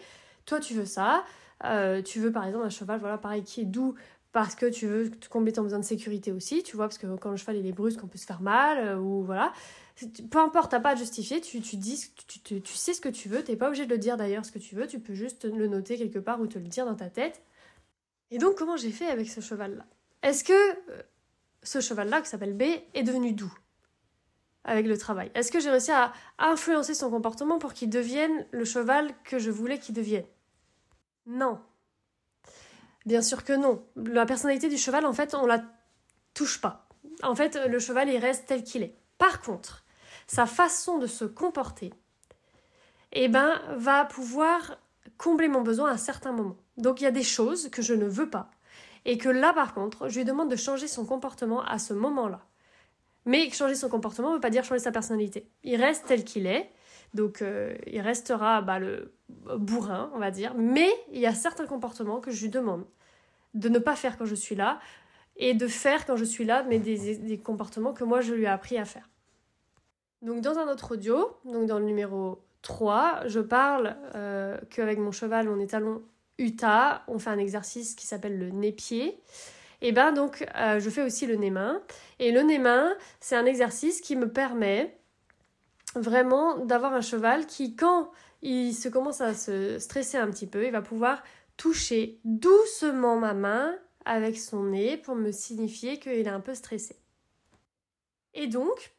Toi, 0.46 0.60
tu 0.60 0.74
veux 0.74 0.84
ça. 0.84 1.24
Euh, 1.64 2.02
tu 2.02 2.20
veux 2.20 2.32
par 2.32 2.46
exemple 2.46 2.66
un 2.66 2.70
cheval, 2.70 3.00
voilà, 3.00 3.18
pareil, 3.18 3.42
qui 3.42 3.62
est 3.62 3.66
doux 3.66 3.94
parce 4.32 4.54
que 4.54 4.66
tu 4.66 4.86
veux 4.86 5.10
combler 5.30 5.52
ton 5.52 5.62
besoin 5.62 5.78
de 5.78 5.84
sécurité 5.84 6.30
aussi, 6.30 6.62
tu 6.62 6.76
vois, 6.76 6.86
parce 6.88 6.98
que 6.98 7.06
quand 7.16 7.30
le 7.30 7.38
cheval 7.38 7.56
il 7.56 7.66
est 7.66 7.72
brusque, 7.72 8.00
on 8.04 8.06
peut 8.06 8.18
se 8.18 8.26
faire 8.26 8.42
mal, 8.42 8.98
ou 8.98 9.22
voilà 9.22 9.52
peu 10.30 10.38
importe, 10.38 10.70
t'as 10.70 10.80
pas 10.80 10.90
à 10.90 10.94
justifier, 10.94 11.40
tu, 11.40 11.60
tu 11.62 11.76
dis, 11.76 12.12
tu, 12.26 12.60
tu, 12.60 12.74
sais 12.74 12.92
ce 12.92 13.00
que 13.00 13.08
tu 13.08 13.28
veux, 13.28 13.42
t'es 13.42 13.56
pas 13.56 13.68
obligé 13.68 13.86
de 13.86 13.90
le 13.90 13.98
dire 13.98 14.16
d'ailleurs 14.16 14.44
ce 14.44 14.52
que 14.52 14.58
tu 14.58 14.74
veux, 14.74 14.86
tu 14.86 15.00
peux 15.00 15.14
juste 15.14 15.44
le 15.44 15.66
noter 15.68 15.96
quelque 15.96 16.18
part 16.18 16.40
ou 16.40 16.46
te 16.46 16.58
le 16.58 16.66
dire 16.66 16.84
dans 16.84 16.94
ta 16.94 17.08
tête. 17.08 17.42
Et 18.30 18.38
donc 18.38 18.56
comment 18.56 18.76
j'ai 18.76 18.90
fait 18.90 19.06
avec 19.06 19.30
ce 19.30 19.40
cheval-là? 19.40 19.86
Est-ce 20.22 20.44
que 20.44 20.52
euh, 20.52 21.02
ce 21.62 21.80
cheval-là, 21.80 22.20
qui 22.20 22.28
s'appelle 22.28 22.54
B, 22.54 22.62
est 22.92 23.02
devenu 23.02 23.32
doux 23.32 23.52
avec 24.64 24.86
le 24.86 24.98
travail? 24.98 25.30
Est-ce 25.34 25.50
que 25.50 25.60
j'ai 25.60 25.70
réussi 25.70 25.92
à 25.92 26.12
influencer 26.38 26.92
son 26.92 27.10
comportement 27.10 27.58
pour 27.58 27.72
qu'il 27.72 27.88
devienne 27.88 28.46
le 28.50 28.66
cheval 28.66 29.10
que 29.24 29.38
je 29.38 29.50
voulais 29.50 29.78
qu'il 29.78 29.94
devienne? 29.94 30.26
Non. 31.26 31.58
Bien 33.06 33.22
sûr 33.22 33.44
que 33.44 33.54
non. 33.54 33.82
La 33.96 34.26
personnalité 34.26 34.68
du 34.68 34.76
cheval, 34.76 35.06
en 35.06 35.12
fait, 35.14 35.34
on 35.34 35.46
la 35.46 35.64
touche 36.34 36.60
pas. 36.60 36.88
En 37.22 37.34
fait, 37.34 37.58
le 37.66 37.78
cheval, 37.78 38.10
il 38.10 38.18
reste 38.18 38.46
tel 38.46 38.62
qu'il 38.62 38.82
est. 38.82 38.98
Par 39.16 39.40
contre, 39.40 39.85
sa 40.26 40.46
façon 40.46 40.98
de 40.98 41.06
se 41.06 41.24
comporter, 41.24 41.92
eh 43.12 43.28
ben, 43.28 43.60
va 43.76 44.04
pouvoir 44.04 44.78
combler 45.16 45.48
mon 45.48 45.62
besoin 45.62 45.90
à 45.90 45.96
certains 45.96 46.32
moments. 46.32 46.56
Donc 46.76 47.00
il 47.00 47.04
y 47.04 47.06
a 47.06 47.12
des 47.12 47.22
choses 47.22 47.68
que 47.70 47.82
je 47.82 47.94
ne 47.94 48.06
veux 48.06 48.28
pas. 48.28 48.50
Et 49.04 49.18
que 49.18 49.28
là, 49.28 49.52
par 49.52 49.72
contre, 49.72 50.08
je 50.08 50.18
lui 50.18 50.24
demande 50.24 50.50
de 50.50 50.56
changer 50.56 50.88
son 50.88 51.06
comportement 51.06 51.62
à 51.64 51.78
ce 51.78 51.94
moment-là. 51.94 52.40
Mais 53.24 53.50
changer 53.50 53.74
son 53.74 53.88
comportement 53.88 54.30
ne 54.30 54.34
veut 54.34 54.40
pas 54.40 54.50
dire 54.50 54.64
changer 54.64 54.80
sa 54.80 54.92
personnalité. 54.92 55.48
Il 55.62 55.80
reste 55.80 56.06
tel 56.06 56.24
qu'il 56.24 56.46
est. 56.46 56.70
Donc 57.14 57.40
euh, 57.40 57.76
il 57.86 58.00
restera 58.00 58.62
bah, 58.62 58.78
le 58.78 59.14
bourrin, 59.56 60.10
on 60.14 60.18
va 60.18 60.30
dire. 60.30 60.54
Mais 60.56 60.90
il 61.12 61.20
y 61.20 61.26
a 61.26 61.34
certains 61.34 61.66
comportements 61.66 62.20
que 62.20 62.30
je 62.30 62.42
lui 62.42 62.50
demande 62.50 62.84
de 63.54 63.68
ne 63.68 63.78
pas 63.78 63.96
faire 63.96 64.18
quand 64.18 64.26
je 64.26 64.34
suis 64.34 64.54
là 64.54 64.80
et 65.36 65.54
de 65.54 65.66
faire 65.66 66.04
quand 66.04 66.16
je 66.16 66.24
suis 66.24 66.44
là, 66.44 66.64
mais 66.68 66.78
des 66.78 67.38
comportements 67.38 67.92
que 67.92 68.04
moi 68.04 68.20
je 68.20 68.34
lui 68.34 68.44
ai 68.44 68.48
appris 68.48 68.76
à 68.76 68.84
faire. 68.84 69.08
Donc 70.22 70.40
dans 70.40 70.58
un 70.58 70.68
autre 70.68 70.94
audio, 70.94 71.36
donc 71.44 71.66
dans 71.66 71.78
le 71.78 71.84
numéro 71.84 72.42
3, 72.62 73.22
je 73.26 73.40
parle 73.40 73.96
euh, 74.14 74.58
qu'avec 74.70 74.98
mon 74.98 75.12
cheval, 75.12 75.48
mon 75.48 75.60
étalon 75.60 76.02
Utah, 76.38 77.02
on 77.08 77.18
fait 77.18 77.30
un 77.30 77.38
exercice 77.38 77.94
qui 77.94 78.06
s'appelle 78.06 78.38
le 78.38 78.50
nez-pied. 78.50 79.20
Et 79.82 79.92
ben 79.92 80.12
donc 80.12 80.46
euh, 80.56 80.80
je 80.80 80.90
fais 80.90 81.02
aussi 81.02 81.26
le 81.26 81.36
nez-main. 81.36 81.82
Et 82.18 82.32
le 82.32 82.42
nez-main, 82.42 82.94
c'est 83.20 83.36
un 83.36 83.46
exercice 83.46 84.00
qui 84.00 84.16
me 84.16 84.30
permet 84.30 84.98
vraiment 85.94 86.58
d'avoir 86.58 86.92
un 86.92 87.00
cheval 87.00 87.46
qui, 87.46 87.76
quand 87.76 88.10
il 88.42 88.74
se 88.74 88.88
commence 88.88 89.20
à 89.20 89.34
se 89.34 89.78
stresser 89.78 90.18
un 90.18 90.30
petit 90.30 90.46
peu, 90.46 90.66
il 90.66 90.72
va 90.72 90.82
pouvoir 90.82 91.22
toucher 91.56 92.20
doucement 92.24 93.18
ma 93.18 93.34
main 93.34 93.74
avec 94.04 94.38
son 94.38 94.64
nez 94.64 94.96
pour 94.96 95.14
me 95.14 95.32
signifier 95.32 95.98
qu'il 95.98 96.12
est 96.12 96.28
un 96.28 96.40
peu 96.40 96.54
stressé. 96.54 96.96
Et 98.34 98.46
donc, 98.46 98.95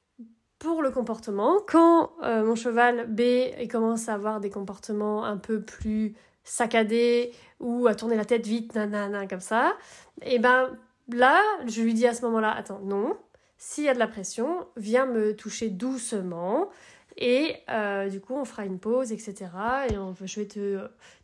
pour 0.59 0.81
le 0.81 0.89
comportement, 0.89 1.59
quand 1.67 2.11
euh, 2.23 2.43
mon 2.43 2.55
cheval 2.55 3.07
B 3.07 3.21
commence 3.69 4.09
à 4.09 4.13
avoir 4.13 4.39
des 4.39 4.49
comportements 4.49 5.23
un 5.23 5.37
peu 5.37 5.61
plus 5.61 6.15
saccadés 6.43 7.31
ou 7.59 7.87
à 7.87 7.95
tourner 7.95 8.15
la 8.15 8.25
tête 8.25 8.45
vite, 8.47 8.73
nanana, 8.73 9.27
comme 9.27 9.39
ça, 9.39 9.75
et 10.23 10.35
eh 10.35 10.39
ben 10.39 10.75
là, 11.09 11.39
je 11.67 11.81
lui 11.81 11.93
dis 11.93 12.07
à 12.07 12.13
ce 12.13 12.23
moment-là, 12.23 12.51
attends, 12.51 12.79
non, 12.79 13.17
s'il 13.57 13.85
y 13.85 13.89
a 13.89 13.93
de 13.93 13.99
la 13.99 14.07
pression, 14.07 14.67
viens 14.75 15.05
me 15.05 15.35
toucher 15.35 15.69
doucement. 15.69 16.69
Et 17.17 17.55
euh, 17.69 18.09
du 18.09 18.21
coup, 18.21 18.35
on 18.35 18.45
fera 18.45 18.65
une 18.65 18.79
pause, 18.79 19.11
etc. 19.11 19.49
Et 19.89 19.95
je 20.25 20.39
vais 20.39 20.47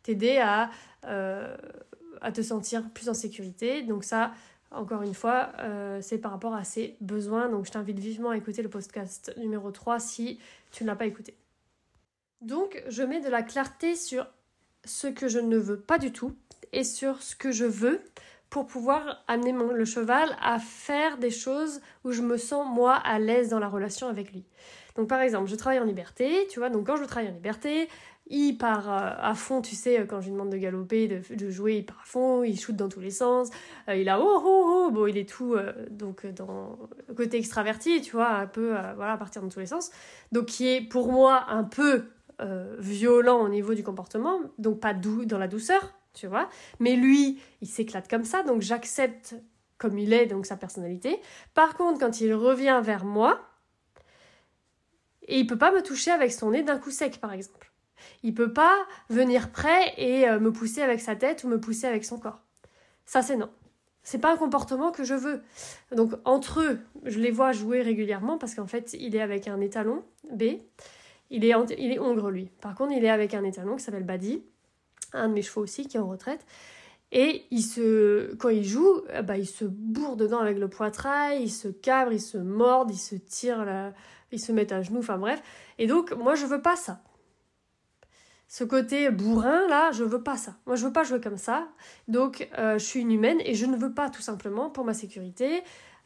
t'aider 0.02 0.42
euh, 1.06 1.56
à 2.20 2.32
te 2.32 2.42
sentir 2.42 2.90
plus 2.90 3.08
en 3.08 3.14
sécurité. 3.14 3.82
Donc 3.82 4.02
ça, 4.02 4.32
encore 4.76 5.02
une 5.02 5.14
fois, 5.14 5.52
euh, 5.58 6.00
c'est 6.02 6.18
par 6.18 6.30
rapport 6.30 6.54
à 6.54 6.64
ses 6.64 6.96
besoins. 7.00 7.48
Donc 7.48 7.66
je 7.66 7.72
t'invite 7.72 7.98
vivement 7.98 8.30
à 8.30 8.36
écouter 8.36 8.62
le 8.62 8.68
podcast 8.68 9.32
numéro 9.36 9.70
3 9.70 9.98
si 9.98 10.38
tu 10.70 10.84
ne 10.84 10.88
l'as 10.88 10.96
pas 10.96 11.06
écouté. 11.06 11.36
Donc 12.40 12.82
je 12.88 13.02
mets 13.02 13.20
de 13.20 13.28
la 13.28 13.42
clarté 13.42 13.96
sur 13.96 14.26
ce 14.84 15.06
que 15.06 15.28
je 15.28 15.38
ne 15.38 15.56
veux 15.56 15.80
pas 15.80 15.98
du 15.98 16.12
tout 16.12 16.36
et 16.72 16.84
sur 16.84 17.22
ce 17.22 17.34
que 17.34 17.52
je 17.52 17.64
veux 17.64 18.02
pour 18.50 18.66
pouvoir 18.66 19.24
amener 19.26 19.52
le 19.52 19.84
cheval 19.84 20.36
à 20.40 20.58
faire 20.58 21.18
des 21.18 21.30
choses 21.30 21.80
où 22.04 22.12
je 22.12 22.22
me 22.22 22.36
sens 22.36 22.66
moi 22.72 22.94
à 22.94 23.18
l'aise 23.18 23.48
dans 23.48 23.58
la 23.58 23.68
relation 23.68 24.08
avec 24.08 24.32
lui. 24.32 24.44
Donc 24.96 25.08
par 25.08 25.20
exemple, 25.20 25.50
je 25.50 25.56
travaille 25.56 25.80
en 25.80 25.84
liberté, 25.84 26.46
tu 26.48 26.60
vois, 26.60 26.70
donc 26.70 26.86
quand 26.86 26.96
je 26.96 27.04
travaille 27.04 27.30
en 27.30 27.34
liberté, 27.34 27.88
il 28.28 28.56
part 28.56 28.90
euh, 28.90 29.10
à 29.18 29.34
fond, 29.34 29.60
tu 29.60 29.74
sais, 29.74 30.06
quand 30.08 30.20
je 30.20 30.26
lui 30.26 30.32
demande 30.32 30.50
de 30.50 30.56
galoper, 30.56 31.08
de, 31.08 31.50
jouer, 31.50 31.78
il 31.78 31.84
part 31.84 32.00
à 32.02 32.06
fond, 32.06 32.42
il 32.42 32.58
shoot 32.58 32.74
dans 32.74 32.88
tous 32.88 33.00
les 33.00 33.10
sens, 33.10 33.50
euh, 33.88 33.96
il 33.96 34.08
a 34.08 34.20
oh 34.20 34.40
oh 34.44 34.64
oh, 34.66 34.90
bon, 34.90 35.06
il 35.06 35.18
est 35.18 35.28
tout, 35.28 35.54
euh, 35.54 35.72
donc 35.90 36.26
dans 36.26 36.78
côté 37.16 37.36
extraverti, 37.36 38.00
tu 38.00 38.12
vois, 38.12 38.30
un 38.30 38.46
peu, 38.46 38.74
voilà, 38.96 39.12
à 39.12 39.18
partir 39.18 39.42
dans 39.42 39.48
tous 39.48 39.60
les 39.60 39.66
sens, 39.66 39.90
donc 40.32 40.46
qui 40.46 40.68
est 40.68 40.80
pour 40.80 41.12
moi 41.12 41.44
un 41.48 41.64
peu 41.64 42.04
violent 42.78 43.40
au 43.42 43.48
niveau 43.48 43.74
du 43.74 43.84
comportement, 43.84 44.40
donc 44.58 44.80
pas 44.80 44.92
doux 44.92 45.24
dans 45.24 45.38
la 45.38 45.46
douceur, 45.48 45.94
tu 46.14 46.26
vois, 46.26 46.48
mais 46.80 46.96
lui, 46.96 47.40
il 47.60 47.68
s'éclate 47.68 48.08
comme 48.08 48.24
ça, 48.24 48.42
donc 48.42 48.62
j'accepte 48.62 49.34
comme 49.78 49.98
il 49.98 50.12
est, 50.12 50.26
donc 50.26 50.46
sa 50.46 50.56
personnalité. 50.56 51.20
Par 51.52 51.74
contre, 51.74 52.00
quand 52.00 52.20
il 52.20 52.32
revient 52.32 52.80
vers 52.82 53.04
moi, 53.04 53.40
et 55.26 55.38
il 55.38 55.46
peut 55.46 55.58
pas 55.58 55.72
me 55.72 55.82
toucher 55.82 56.10
avec 56.10 56.32
son 56.32 56.50
nez 56.50 56.62
d'un 56.62 56.78
coup 56.78 56.90
sec, 56.90 57.18
par 57.20 57.32
exemple. 57.32 57.72
Il 58.22 58.34
peut 58.34 58.52
pas 58.52 58.74
venir 59.08 59.50
près 59.50 59.94
et 59.96 60.28
euh, 60.28 60.38
me 60.38 60.52
pousser 60.52 60.82
avec 60.82 61.00
sa 61.00 61.16
tête 61.16 61.44
ou 61.44 61.48
me 61.48 61.58
pousser 61.58 61.86
avec 61.86 62.04
son 62.04 62.18
corps. 62.18 62.40
Ça, 63.06 63.22
c'est 63.22 63.36
non. 63.36 63.50
C'est 64.02 64.18
pas 64.18 64.32
un 64.32 64.36
comportement 64.36 64.92
que 64.92 65.02
je 65.02 65.14
veux. 65.14 65.42
Donc, 65.94 66.12
entre 66.26 66.60
eux, 66.60 66.80
je 67.04 67.18
les 67.18 67.30
vois 67.30 67.52
jouer 67.52 67.80
régulièrement 67.80 68.36
parce 68.36 68.54
qu'en 68.54 68.66
fait, 68.66 68.94
il 68.98 69.16
est 69.16 69.22
avec 69.22 69.48
un 69.48 69.60
étalon, 69.60 70.04
B. 70.30 70.42
Il 71.30 71.44
est, 71.44 71.54
il 71.78 71.92
est 71.92 71.98
hongre, 71.98 72.30
lui. 72.30 72.50
Par 72.60 72.74
contre, 72.74 72.92
il 72.92 73.02
est 73.02 73.10
avec 73.10 73.32
un 73.32 73.44
étalon 73.44 73.76
qui 73.76 73.82
s'appelle 73.82 74.04
Badi, 74.04 74.44
un 75.14 75.28
de 75.28 75.34
mes 75.34 75.42
chevaux 75.42 75.62
aussi 75.62 75.86
qui 75.86 75.96
est 75.96 76.00
en 76.00 76.08
retraite. 76.08 76.44
Et 77.12 77.46
il 77.50 77.62
se, 77.62 78.34
quand 78.36 78.48
il 78.48 78.64
joue, 78.64 79.02
bah, 79.24 79.36
il 79.38 79.46
se 79.46 79.64
bourre 79.64 80.16
dedans 80.16 80.40
avec 80.40 80.58
le 80.58 80.68
poitrail, 80.68 81.42
il 81.42 81.50
se 81.50 81.68
cabre, 81.68 82.12
il 82.12 82.20
se 82.20 82.38
morde, 82.38 82.90
il 82.90 82.98
se 82.98 83.14
tire, 83.14 83.64
il 84.32 84.40
se 84.40 84.50
met 84.52 84.72
à 84.72 84.82
genoux, 84.82 84.98
enfin 84.98 85.18
bref. 85.18 85.40
Et 85.78 85.86
donc, 85.86 86.12
moi, 86.12 86.34
je 86.34 86.46
veux 86.46 86.60
pas 86.60 86.76
ça. 86.76 87.02
Ce 88.48 88.62
côté 88.62 89.10
bourrin, 89.10 89.66
là, 89.68 89.90
je 89.92 90.04
veux 90.04 90.22
pas 90.22 90.36
ça. 90.36 90.54
Moi, 90.66 90.76
je 90.76 90.86
veux 90.86 90.92
pas 90.92 91.02
jouer 91.02 91.20
comme 91.20 91.38
ça. 91.38 91.66
Donc, 92.08 92.48
euh, 92.58 92.78
je 92.78 92.84
suis 92.84 93.00
une 93.00 93.10
humaine 93.10 93.38
et 93.44 93.54
je 93.54 93.66
ne 93.66 93.76
veux 93.76 93.92
pas, 93.92 94.10
tout 94.10 94.22
simplement, 94.22 94.70
pour 94.70 94.84
ma 94.84 94.94
sécurité. 94.94 95.62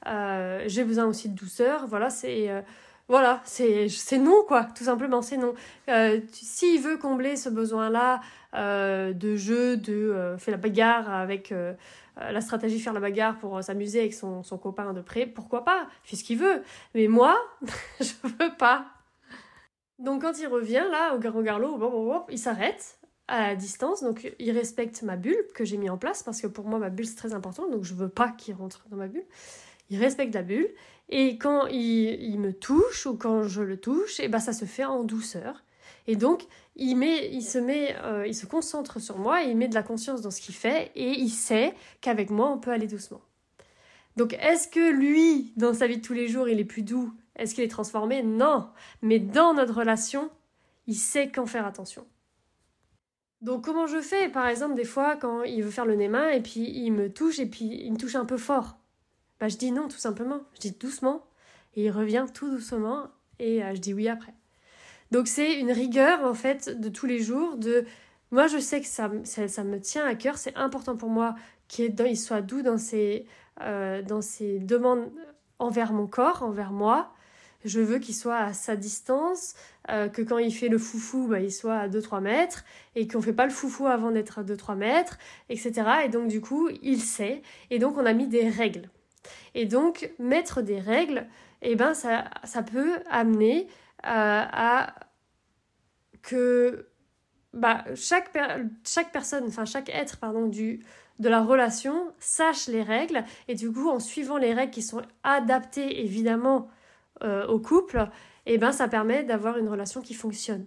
Euh, 0.07 0.65
j'ai 0.67 0.85
besoin 0.85 1.05
aussi 1.05 1.29
de 1.29 1.35
douceur. 1.35 1.87
Voilà, 1.87 2.11
c'est. 2.11 2.49
Euh, 2.50 2.62
voilà, 3.09 3.41
c'est 3.45 3.88
non, 4.19 4.45
quoi, 4.47 4.65
tout 4.65 4.85
simplement, 4.85 5.23
c'est 5.23 5.38
non. 5.38 5.55
S'il 6.31 6.81
veut 6.81 6.99
combler 6.99 7.37
ce 7.37 7.49
besoin-là 7.49 8.21
euh, 8.55 9.15
de 9.15 9.35
jeu, 9.35 9.79
de 9.79 9.93
euh, 9.93 10.37
faire 10.37 10.53
la 10.53 10.59
bagarre 10.59 11.11
avec 11.11 11.50
euh, 11.53 11.73
la 12.17 12.41
stratégie 12.43 12.79
faire 12.81 12.93
la 12.93 13.00
bagarre 13.00 13.38
pour 13.38 13.62
s'amuser 13.62 14.00
avec 14.00 14.12
son, 14.12 14.43
copain 14.61 14.93
de 14.93 15.00
près, 15.00 15.27
pourquoi 15.27 15.65
pas 15.65 15.87
fait 16.03 16.17
ce 16.17 16.25
qu'il 16.25 16.38
veut. 16.38 16.62
Mais 16.95 17.09
moi, 17.09 17.38
je 18.00 18.12
veux 18.25 18.55
pas. 18.59 18.87
Donc 19.99 20.23
quand 20.23 20.38
il 20.38 20.47
revient 20.47 20.85
là 20.91 21.15
au 21.15 21.19
Garlo, 21.19 22.25
il 22.29 22.38
s'arrête 22.38 22.99
à 23.27 23.55
distance, 23.55 24.03
donc 24.03 24.33
il 24.38 24.50
respecte 24.53 25.03
ma 25.03 25.17
bulle 25.17 25.47
que 25.55 25.65
j'ai 25.65 25.77
mis 25.77 25.91
en 25.91 25.99
place 25.99 26.23
parce 26.23 26.41
que 26.41 26.47
pour 26.47 26.67
moi 26.67 26.79
ma 26.79 26.88
bulle 26.88 27.07
c'est 27.07 27.17
très 27.17 27.35
important, 27.35 27.69
donc 27.69 27.85
je 27.85 27.93
veux 27.93 28.09
pas 28.09 28.31
qu'il 28.31 28.55
rentre 28.55 28.85
dans 28.91 28.97
ma 28.97 29.07
bulle. 29.07 29.27
Il 29.91 29.99
respecte 29.99 30.35
la 30.35 30.43
bulle 30.43 30.69
et 31.09 31.38
quand 31.38 31.67
il, 31.67 32.38
me 32.38 32.53
touche 32.53 33.07
ou 33.07 33.17
quand 33.17 33.45
je 33.45 33.62
le 33.62 33.79
touche, 33.79 34.21
et 34.21 34.25
eh 34.25 34.29
ben 34.29 34.41
ça 34.41 34.53
se 34.53 34.67
fait 34.67 34.85
en 34.85 35.05
douceur. 35.05 35.65
Et 36.07 36.17
donc, 36.17 36.47
il, 36.77 36.97
met, 36.97 37.31
il, 37.33 37.43
se 37.43 37.59
met, 37.59 37.97
euh, 38.03 38.27
il 38.27 38.35
se 38.35 38.47
concentre 38.47 39.00
sur 39.00 39.19
moi, 39.19 39.43
il 39.43 39.57
met 39.57 39.69
de 39.69 39.75
la 39.75 39.83
conscience 39.83 40.21
dans 40.21 40.31
ce 40.31 40.41
qu'il 40.41 40.55
fait 40.55 40.91
et 40.95 41.11
il 41.11 41.31
sait 41.31 41.75
qu'avec 42.00 42.31
moi, 42.31 42.50
on 42.50 42.59
peut 42.59 42.71
aller 42.71 42.87
doucement. 42.87 43.21
Donc, 44.17 44.35
est-ce 44.35 44.69
que 44.69 44.91
lui, 44.91 45.53
dans 45.57 45.75
sa 45.75 45.87
vie 45.87 45.99
de 45.99 46.03
tous 46.03 46.12
les 46.12 46.29
jours, 46.29 46.49
il 46.49 46.61
est 46.61 46.65
plus 46.65 46.83
doux? 46.83 47.12
Est-ce 47.37 47.55
qu'il 47.55 47.65
est 47.65 47.69
transformé? 47.69 48.23
Non. 48.23 48.69
Mais 49.00 49.19
dans 49.19 49.55
notre 49.55 49.75
relation, 49.75 50.31
il 50.87 50.97
sait 50.97 51.29
qu'en 51.31 51.47
faire 51.47 51.67
attention. 51.67 52.07
Donc, 53.41 53.65
comment 53.65 53.87
je 53.87 54.00
fais? 54.00 54.29
Par 54.29 54.49
exemple, 54.49 54.75
des 54.75 54.85
fois, 54.85 55.17
quand 55.17 55.45
il 55.45 55.62
veut 55.62 55.71
faire 55.71 55.87
le 55.87 55.97
main 56.09 56.31
et 56.31 56.41
puis 56.41 56.69
il 56.69 56.91
me 56.91 57.12
touche 57.12 57.38
et 57.38 57.47
puis 57.47 57.81
il 57.85 57.93
me 57.93 57.99
touche 57.99 58.17
un 58.17 58.25
peu 58.25 58.37
fort. 58.37 58.79
Bah, 59.40 59.49
je 59.49 59.57
dis 59.57 59.71
non, 59.71 59.88
tout 59.88 59.99
simplement. 59.99 60.40
Je 60.54 60.61
dis 60.61 60.73
doucement 60.73 61.25
et 61.76 61.85
il 61.85 61.90
revient 61.90 62.26
tout 62.33 62.50
doucement 62.50 63.09
et 63.38 63.62
euh, 63.62 63.75
je 63.75 63.80
dis 63.80 63.95
oui 63.95 64.09
après. 64.09 64.35
Donc 65.11 65.28
c'est 65.28 65.59
une 65.59 65.73
rigueur 65.73 66.25
en 66.25 66.35
fait 66.35 66.80
de 66.80 66.88
tous 66.88 67.07
les 67.07 67.21
jours. 67.21 67.57
De 67.57 67.85
moi 68.30 68.47
je 68.47 68.59
sais 68.59 68.80
que 68.80 68.87
ça, 68.87 69.11
ça, 69.25 69.64
me 69.64 69.80
tient 69.80 70.04
à 70.04 70.14
cœur. 70.14 70.38
C'est 70.38 70.57
important 70.57 70.97
pour 70.97 71.09
moi 71.09 71.35
qu'il 71.68 72.18
soit 72.18 72.42
doux 72.42 72.62
dans 72.62 72.78
ses, 72.78 73.26
euh, 73.62 74.02
dans 74.02 74.23
ses 74.23 74.59
demandes 74.59 75.11
envers 75.59 75.92
mon 75.92 76.07
corps, 76.07 76.42
envers 76.42 76.73
moi. 76.73 77.12
Je 77.64 77.80
veux 77.80 77.99
qu'il 77.99 78.14
soit 78.14 78.38
à 78.38 78.52
sa 78.52 78.76
distance, 78.76 79.54
euh, 79.90 80.09
que 80.09 80.23
quand 80.23 80.38
il 80.38 80.54
fait 80.54 80.68
le 80.68 80.78
foufou, 80.78 81.26
bah, 81.26 81.40
il 81.40 81.52
soit 81.52 81.75
à 81.75 81.88
2-3 81.88 82.21
mètres, 82.21 82.64
et 82.95 83.09
qu'on 83.09 83.18
ne 83.18 83.23
fait 83.25 83.33
pas 83.33 83.47
le 83.47 83.50
foufou 83.50 83.87
avant 83.87 84.12
d'être 84.12 84.38
à 84.38 84.45
2-3 84.45 84.76
mètres, 84.76 85.18
etc. 85.49 85.73
Et 86.04 86.09
donc 86.09 86.28
du 86.28 86.40
coup, 86.40 86.68
il 86.83 87.00
sait. 87.00 87.42
Et 87.71 87.78
donc 87.78 87.97
on 87.99 88.07
a 88.07 88.12
mis 88.12 88.28
des 88.28 88.49
règles. 88.49 88.88
Et 89.54 89.66
donc 89.66 90.11
mettre 90.18 90.62
des 90.62 90.80
règles, 90.80 91.26
eh 91.62 91.76
ben 91.76 91.94
ça, 91.94 92.25
peut 92.62 92.99
amener 93.11 93.68
à 94.02 94.94
que 96.23 96.88
bah, 97.52 97.85
chaque, 97.94 98.30
chaque 98.85 99.12
personne, 99.12 99.44
enfin 99.47 99.64
chaque 99.64 99.88
être 99.88 100.18
pardon, 100.18 100.47
de 100.47 101.28
la 101.28 101.42
relation 101.42 102.12
sache 102.18 102.68
les 102.68 102.82
règles 102.82 103.25
et 103.49 103.54
du 103.54 103.73
coup 103.73 103.88
en 103.88 103.99
suivant 103.99 104.37
les 104.37 104.52
règles 104.52 104.73
qui 104.73 104.82
sont 104.82 105.02
adaptées 105.25 106.04
évidemment 106.04 106.68
euh, 107.23 107.47
au 107.47 107.58
couple, 107.58 108.08
eh 108.47 108.58
ben 108.58 108.73
ça 108.73 108.88
permet 108.88 109.25
d'avoir 109.25 109.58
une 109.58 109.68
relation 109.68 110.00
qui 110.00 110.14
fonctionne. 110.14 110.66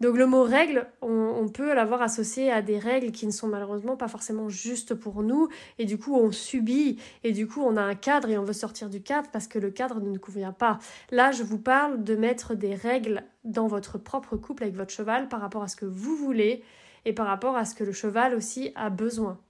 Donc 0.00 0.16
le 0.16 0.26
mot 0.26 0.44
règle, 0.44 0.86
on, 1.02 1.48
peut 1.48 1.74
l'avoir 1.74 2.02
associé 2.02 2.52
à 2.52 2.62
des 2.62 2.78
règles 2.78 3.10
qui 3.10 3.26
ne 3.26 3.32
sont 3.32 3.48
malheureusement 3.48 3.96
pas 3.96 4.06
forcément 4.06 4.48
justes 4.48 4.94
pour 4.94 5.22
nous, 5.22 5.48
et 5.78 5.86
du 5.86 5.98
coup 5.98 6.14
on 6.14 6.30
subit, 6.30 7.00
et 7.24 7.32
du 7.32 7.48
coup 7.48 7.62
on 7.62 7.76
a 7.76 7.82
un 7.82 7.94
cadre 7.96 8.28
et 8.28 8.38
on 8.38 8.44
veut 8.44 8.52
sortir 8.52 8.90
du 8.90 9.02
cadre 9.02 9.28
parce 9.32 9.48
que 9.48 9.58
le 9.58 9.70
cadre 9.70 10.00
ne 10.00 10.10
nous 10.10 10.20
convient 10.20 10.52
pas. 10.52 10.78
Là, 11.10 11.32
je 11.32 11.42
vous 11.42 11.58
parle 11.58 12.04
de 12.04 12.14
mettre 12.14 12.54
des 12.54 12.74
règles 12.74 13.24
dans 13.44 13.66
votre 13.66 13.98
propre 13.98 14.36
couple 14.36 14.64
avec 14.64 14.76
votre 14.76 14.92
cheval 14.92 15.28
par 15.28 15.40
rapport 15.40 15.62
à 15.62 15.68
ce 15.68 15.76
que 15.76 15.86
vous 15.86 16.14
voulez 16.14 16.62
et 17.04 17.12
par 17.12 17.26
rapport 17.26 17.56
à 17.56 17.64
ce 17.64 17.74
que 17.74 17.82
le 17.82 17.92
cheval 17.92 18.34
aussi 18.34 18.70
a 18.76 18.90
besoin. 18.90 19.40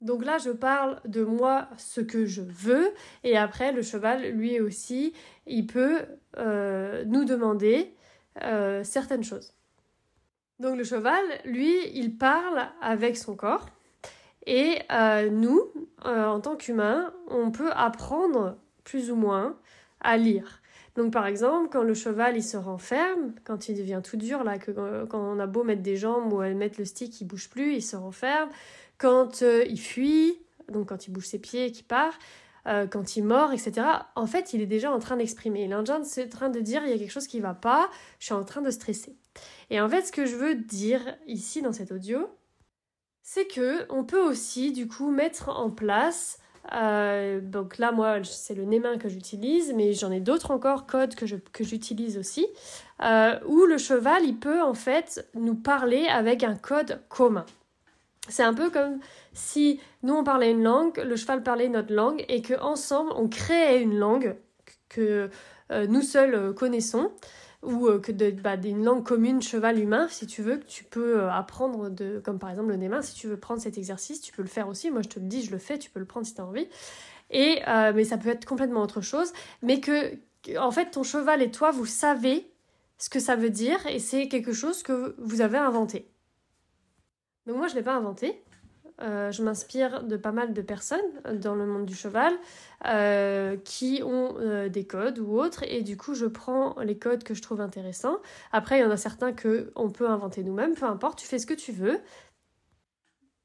Donc 0.00 0.24
là, 0.24 0.38
je 0.38 0.50
parle 0.50 1.00
de 1.04 1.24
moi, 1.24 1.68
ce 1.76 2.00
que 2.00 2.24
je 2.24 2.42
veux, 2.42 2.88
et 3.24 3.36
après, 3.36 3.72
le 3.72 3.82
cheval, 3.82 4.30
lui 4.30 4.60
aussi, 4.60 5.12
il 5.46 5.66
peut 5.66 6.02
euh, 6.36 7.04
nous 7.04 7.24
demander 7.24 7.92
euh, 8.42 8.84
certaines 8.84 9.24
choses. 9.24 9.52
Donc 10.60 10.76
le 10.76 10.84
cheval, 10.84 11.24
lui, 11.44 11.76
il 11.94 12.16
parle 12.16 12.68
avec 12.80 13.16
son 13.16 13.36
corps. 13.36 13.66
Et 14.46 14.78
euh, 14.90 15.28
nous, 15.30 15.60
euh, 16.04 16.26
en 16.26 16.40
tant 16.40 16.56
qu'humains, 16.56 17.12
on 17.28 17.50
peut 17.50 17.70
apprendre 17.72 18.56
plus 18.84 19.10
ou 19.10 19.16
moins 19.16 19.56
à 20.00 20.16
lire. 20.16 20.62
Donc 20.96 21.12
par 21.12 21.26
exemple, 21.26 21.68
quand 21.70 21.82
le 21.82 21.94
cheval 21.94 22.36
il 22.36 22.42
se 22.42 22.56
renferme, 22.56 23.34
quand 23.44 23.68
il 23.68 23.76
devient 23.76 24.00
tout 24.02 24.16
dur, 24.16 24.42
là, 24.42 24.58
que, 24.58 25.04
quand 25.04 25.20
on 25.20 25.38
a 25.38 25.46
beau 25.46 25.62
mettre 25.62 25.82
des 25.82 25.96
jambes 25.96 26.32
ou 26.32 26.38
mettre 26.38 26.80
le 26.80 26.84
stick, 26.84 27.20
il 27.20 27.26
bouge 27.26 27.50
plus, 27.50 27.74
il 27.74 27.82
se 27.82 27.94
renferme. 27.94 28.48
Quand 28.96 29.42
il 29.42 29.78
fuit, 29.78 30.38
donc 30.68 30.88
quand 30.88 31.06
il 31.06 31.12
bouge 31.12 31.26
ses 31.26 31.38
pieds 31.38 31.66
et 31.66 31.72
qu'il 31.72 31.84
part, 31.84 32.18
euh, 32.68 32.86
quand 32.86 33.16
il 33.16 33.24
mord, 33.24 33.52
etc. 33.52 33.86
En 34.14 34.26
fait, 34.26 34.52
il 34.52 34.60
est 34.60 34.66
déjà 34.66 34.92
en 34.92 34.98
train 34.98 35.16
d'exprimer. 35.16 35.66
L'Indien 35.66 36.02
est 36.02 36.26
en 36.26 36.28
train 36.28 36.48
de 36.50 36.60
dire 36.60 36.82
il 36.84 36.90
y 36.90 36.92
a 36.92 36.98
quelque 36.98 37.10
chose 37.10 37.26
qui 37.26 37.40
va 37.40 37.54
pas, 37.54 37.90
je 38.18 38.26
suis 38.26 38.34
en 38.34 38.44
train 38.44 38.62
de 38.62 38.70
stresser. 38.70 39.16
Et 39.70 39.80
en 39.80 39.88
fait, 39.88 40.02
ce 40.02 40.12
que 40.12 40.26
je 40.26 40.36
veux 40.36 40.54
dire 40.54 41.00
ici 41.26 41.62
dans 41.62 41.72
cet 41.72 41.92
audio, 41.92 42.28
c'est 43.22 43.46
que 43.46 43.90
on 43.90 44.04
peut 44.04 44.22
aussi 44.22 44.72
du 44.72 44.86
coup 44.86 45.10
mettre 45.10 45.48
en 45.48 45.70
place 45.70 46.38
euh, 46.74 47.40
donc 47.40 47.78
là, 47.78 47.92
moi, 47.92 48.22
c'est 48.24 48.54
le 48.54 48.64
Némin 48.64 48.98
que 48.98 49.08
j'utilise, 49.08 49.72
mais 49.74 49.92
j'en 49.92 50.10
ai 50.10 50.20
d'autres 50.20 50.50
encore, 50.50 50.86
codes 50.86 51.14
que, 51.14 51.24
que 51.24 51.64
j'utilise 51.64 52.18
aussi, 52.18 52.46
euh, 53.02 53.38
où 53.46 53.64
le 53.64 53.78
cheval, 53.78 54.24
il 54.24 54.36
peut 54.36 54.62
en 54.62 54.74
fait 54.74 55.28
nous 55.34 55.54
parler 55.54 56.06
avec 56.06 56.44
un 56.44 56.54
code 56.54 57.00
commun. 57.08 57.46
C'est 58.28 58.42
un 58.42 58.54
peu 58.54 58.70
comme 58.70 58.98
si 59.32 59.80
nous 60.02 60.14
on 60.14 60.24
parlait 60.24 60.50
une 60.50 60.62
langue, 60.62 60.98
le 60.98 61.16
cheval 61.16 61.42
parlait 61.42 61.68
notre 61.68 61.94
langue 61.94 62.24
et 62.28 62.42
que 62.42 62.58
ensemble 62.60 63.10
on 63.16 63.28
créait 63.28 63.80
une 63.80 63.98
langue 63.98 64.36
que 64.88 65.30
euh, 65.70 65.86
nous 65.86 66.02
seuls 66.02 66.34
euh, 66.34 66.52
connaissons 66.52 67.10
ou 67.62 67.88
euh, 67.88 67.98
que 67.98 68.12
de, 68.12 68.30
bah, 68.30 68.56
d'une 68.56 68.84
langue 68.84 69.04
commune 69.04 69.42
cheval 69.42 69.78
humain 69.78 70.06
si 70.08 70.26
tu 70.26 70.42
veux 70.42 70.56
que 70.58 70.66
tu 70.66 70.84
peux 70.84 71.28
apprendre 71.28 71.90
de 71.90 72.20
comme 72.24 72.38
par 72.38 72.50
exemple 72.50 72.70
le 72.70 72.76
némin 72.76 73.02
si 73.02 73.14
tu 73.14 73.26
veux 73.26 73.36
prendre 73.36 73.60
cet 73.60 73.78
exercice 73.78 74.20
tu 74.20 74.32
peux 74.32 74.42
le 74.42 74.48
faire 74.48 74.68
aussi. 74.68 74.90
Moi 74.90 75.02
je 75.02 75.08
te 75.08 75.18
le 75.18 75.26
dis 75.26 75.42
je 75.42 75.50
le 75.50 75.58
fais 75.58 75.78
tu 75.78 75.90
peux 75.90 76.00
le 76.00 76.06
prendre 76.06 76.26
si 76.26 76.34
tu 76.34 76.40
as 76.40 76.46
envie. 76.46 76.68
Et 77.30 77.60
mais 77.94 78.04
ça 78.04 78.16
peut 78.16 78.30
être 78.30 78.46
complètement 78.46 78.82
autre 78.82 79.02
chose. 79.02 79.32
Mais 79.62 79.80
que 79.80 80.14
en 80.58 80.70
fait 80.70 80.90
ton 80.92 81.02
cheval 81.02 81.42
et 81.42 81.50
toi 81.50 81.70
vous 81.70 81.84
savez 81.86 82.50
ce 82.96 83.10
que 83.10 83.20
ça 83.20 83.36
veut 83.36 83.50
dire 83.50 83.78
et 83.86 83.98
c'est 83.98 84.28
quelque 84.28 84.52
chose 84.52 84.82
que 84.82 85.14
vous 85.18 85.42
avez 85.42 85.58
inventé 85.58 86.08
donc 87.48 87.56
moi 87.56 87.66
je 87.66 87.74
l'ai 87.74 87.82
pas 87.82 87.96
inventé. 87.96 88.44
Euh, 89.00 89.30
je 89.30 89.42
m'inspire 89.42 90.02
de 90.02 90.16
pas 90.16 90.32
mal 90.32 90.52
de 90.52 90.60
personnes 90.60 91.00
dans 91.34 91.54
le 91.54 91.66
monde 91.66 91.86
du 91.86 91.94
cheval 91.94 92.34
euh, 92.86 93.56
qui 93.56 94.02
ont 94.04 94.34
euh, 94.38 94.68
des 94.68 94.86
codes 94.86 95.18
ou 95.18 95.38
autres. 95.38 95.64
Et 95.66 95.82
du 95.82 95.96
coup 95.96 96.14
je 96.14 96.26
prends 96.26 96.78
les 96.80 96.98
codes 96.98 97.24
que 97.24 97.32
je 97.32 97.40
trouve 97.40 97.60
intéressants. 97.60 98.18
Après 98.52 98.78
il 98.78 98.82
y 98.82 98.84
en 98.84 98.90
a 98.90 98.98
certains 98.98 99.32
que 99.32 99.72
on 99.76 99.88
peut 99.88 100.08
inventer 100.08 100.42
nous-mêmes, 100.42 100.74
peu 100.74 100.84
importe, 100.84 101.20
tu 101.20 101.26
fais 101.26 101.38
ce 101.38 101.46
que 101.46 101.54
tu 101.54 101.72
veux. 101.72 102.00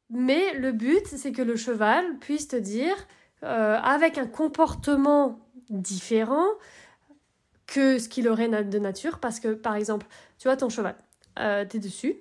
Mais 0.09 0.53
le 0.53 0.73
but 0.73 1.07
c'est 1.07 1.31
que 1.31 1.41
le 1.41 1.55
cheval 1.55 2.19
puisse 2.19 2.49
te 2.49 2.57
dire 2.57 2.95
avec 3.41 4.17
un 4.17 4.25
comportement 4.27 5.39
différent 5.69 6.47
que 7.67 7.99
ce 7.99 8.07
qu'il 8.09 8.27
aurait 8.27 8.47
de 8.47 8.79
nature. 8.79 9.19
Parce 9.19 9.39
que 9.39 9.53
par 9.53 9.75
exemple 9.75 10.07
tu 10.39 10.47
vois 10.49 10.57
ton 10.57 10.69
cheval, 10.69 10.95
t'es 11.35 11.79
dessus 11.79 12.17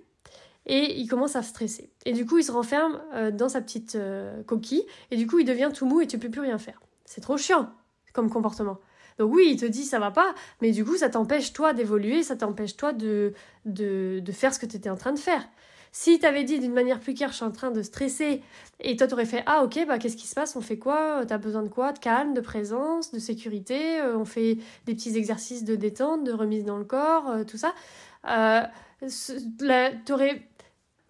et 0.66 0.99
il 0.99 1.09
commence 1.09 1.37
à 1.37 1.42
stresser. 1.42 1.90
Et 2.04 2.12
du 2.12 2.26
coup, 2.26 2.38
il 2.38 2.45
se 2.45 2.52
renferme 2.52 3.00
euh, 3.14 3.31
dans 3.31 3.49
sa 3.49 3.61
petite 3.61 3.97
euh, 3.97 4.42
coquille, 4.45 4.85
et 5.11 5.16
du 5.16 5.26
coup, 5.26 5.38
il 5.38 5.45
devient 5.45 5.71
tout 5.75 5.87
mou 5.87 6.00
et 6.00 6.07
tu 6.07 6.19
peux 6.19 6.31
plus 6.31 6.40
rien 6.40 6.59
faire. 6.59 6.81
C'est 7.04 7.21
trop 7.21 7.37
chiant 7.37 7.71
comme 8.12 8.31
comportement. 8.31 8.78
Donc 9.19 9.33
oui, 9.35 9.49
il 9.50 9.57
te 9.57 9.66
dit 9.66 9.85
ça 9.85 9.99
va 9.99 10.11
pas, 10.11 10.35
mais 10.61 10.71
du 10.71 10.85
coup, 10.85 10.97
ça 10.97 11.09
t'empêche 11.09 11.52
toi 11.52 11.73
d'évoluer, 11.73 12.23
ça 12.23 12.37
t'empêche 12.37 12.76
toi 12.76 12.92
de, 12.92 13.33
de, 13.64 14.23
faire 14.33 14.54
ce 14.54 14.59
que 14.59 14.66
tu 14.66 14.76
étais 14.76 14.90
en 14.90 14.97
train 14.97 15.12
de 15.12 15.19
faire. 15.19 15.47
Si 15.95 16.19
t'avais 16.19 16.45
dit 16.45 16.59
d'une 16.59 16.73
manière 16.73 17.00
plus 17.00 17.12
claire, 17.12 17.31
je 17.31 17.37
suis 17.37 17.45
en 17.45 17.50
train 17.50 17.71
de 17.71 17.83
stresser, 17.83 18.42
et 18.81 18.97
toi 18.97 19.07
t'aurais 19.07 19.26
fait 19.26 19.42
ah 19.45 19.62
ok 19.62 19.85
bah 19.87 19.99
qu'est-ce 19.99 20.16
qui 20.16 20.26
se 20.26 20.35
passe, 20.35 20.57
on 20.57 20.62
fait 20.62 20.78
quoi, 20.78 21.25
t'as 21.26 21.37
besoin 21.37 21.62
de 21.62 21.69
quoi, 21.69 21.92
de 21.92 21.99
calme, 21.99 22.33
de 22.33 22.40
présence, 22.40 23.12
de 23.12 23.19
sécurité, 23.19 24.00
euh, 24.00 24.16
on 24.16 24.25
fait 24.25 24.57
des 24.87 24.95
petits 24.95 25.16
exercices 25.19 25.64
de 25.64 25.76
détente, 25.76 26.25
de 26.25 26.33
remise 26.33 26.64
dans 26.64 26.78
le 26.78 26.85
corps, 26.85 27.45
tout 27.47 27.59
ça. 27.59 27.75
Euh, 28.28 28.62
t'aurais 30.07 30.49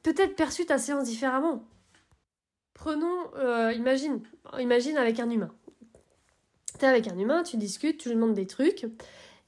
peut-être 0.02 0.36
perçu 0.36 0.66
ta 0.66 0.78
séance 0.78 1.04
différemment. 1.04 1.64
Prenons, 2.74 3.34
euh, 3.36 3.72
imagine, 3.72 4.20
imagine 4.58 4.96
avec 4.96 5.20
un 5.20 5.30
humain. 5.30 5.52
T'es 6.78 6.86
avec 6.86 7.06
un 7.08 7.18
humain, 7.18 7.42
tu 7.42 7.56
discutes, 7.56 7.98
tu 7.98 8.08
lui 8.08 8.16
demandes 8.16 8.34
des 8.34 8.46
trucs. 8.46 8.86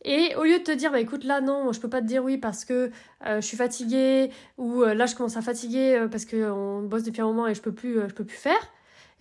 Et 0.05 0.35
au 0.37 0.45
lieu 0.45 0.59
de 0.59 0.65
te 0.65 0.71
dire, 0.71 0.93
bah 0.93 1.01
écoute, 1.01 1.25
là 1.25 1.41
non, 1.41 1.73
je 1.73 1.81
peux 1.81 1.89
pas 1.89 2.03
te 2.03 2.07
dire 2.07 2.23
oui 2.23 2.37
parce 2.37 2.65
que 2.65 2.91
euh, 3.27 3.41
je 3.41 3.47
suis 3.47 3.57
fatiguée, 3.57 4.31
ou 4.59 4.83
euh, 4.83 4.95
là 4.95 5.07
je 5.07 5.15
commence 5.15 5.37
à 5.37 5.43
fatiguer 5.43 6.07
parce 6.11 6.27
qu'on 6.27 6.83
bosse 6.83 7.05
depuis 7.05 7.23
un 7.23 7.27
moment 7.27 7.47
et 7.49 7.55
je 7.55 7.63
peux 7.63 7.75
je 7.81 8.15
peux 8.15 8.25
plus 8.25 8.37
faire, 8.37 8.71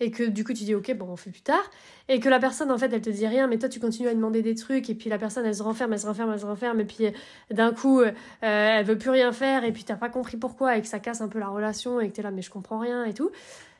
et 0.00 0.10
que 0.10 0.24
du 0.24 0.44
coup 0.44 0.52
tu 0.52 0.64
dis 0.64 0.74
ok 0.74 0.94
bon 0.96 1.06
on 1.08 1.16
fait 1.16 1.30
plus 1.30 1.42
tard. 1.42 1.70
Et 2.08 2.20
que 2.20 2.28
la 2.28 2.38
personne 2.38 2.70
en 2.70 2.78
fait 2.78 2.92
elle 2.92 3.00
te 3.00 3.10
dit 3.10 3.26
rien 3.26 3.46
mais 3.46 3.58
toi 3.58 3.68
tu 3.68 3.80
continues 3.80 4.08
à 4.08 4.14
demander 4.14 4.42
des 4.42 4.54
trucs 4.54 4.90
et 4.90 4.94
puis 4.94 5.08
la 5.08 5.18
personne 5.18 5.46
elle 5.46 5.54
se 5.54 5.62
renferme 5.62 5.92
elle 5.92 6.00
se 6.00 6.06
renferme 6.06 6.32
elle 6.32 6.40
se 6.40 6.46
renferme 6.46 6.80
et 6.80 6.84
puis 6.84 7.06
d'un 7.50 7.72
coup 7.72 8.00
euh, 8.00 8.12
elle 8.40 8.84
veut 8.84 8.98
plus 8.98 9.10
rien 9.10 9.32
faire 9.32 9.64
et 9.64 9.72
puis 9.72 9.84
t'as 9.84 9.96
pas 9.96 10.08
compris 10.08 10.36
pourquoi 10.36 10.76
et 10.76 10.82
que 10.82 10.88
ça 10.88 10.98
casse 10.98 11.20
un 11.20 11.28
peu 11.28 11.38
la 11.38 11.48
relation 11.48 12.00
et 12.00 12.08
que 12.08 12.14
t'es 12.14 12.22
là 12.22 12.30
mais 12.30 12.42
je 12.42 12.50
comprends 12.50 12.78
rien 12.78 13.04
et 13.04 13.14
tout. 13.14 13.30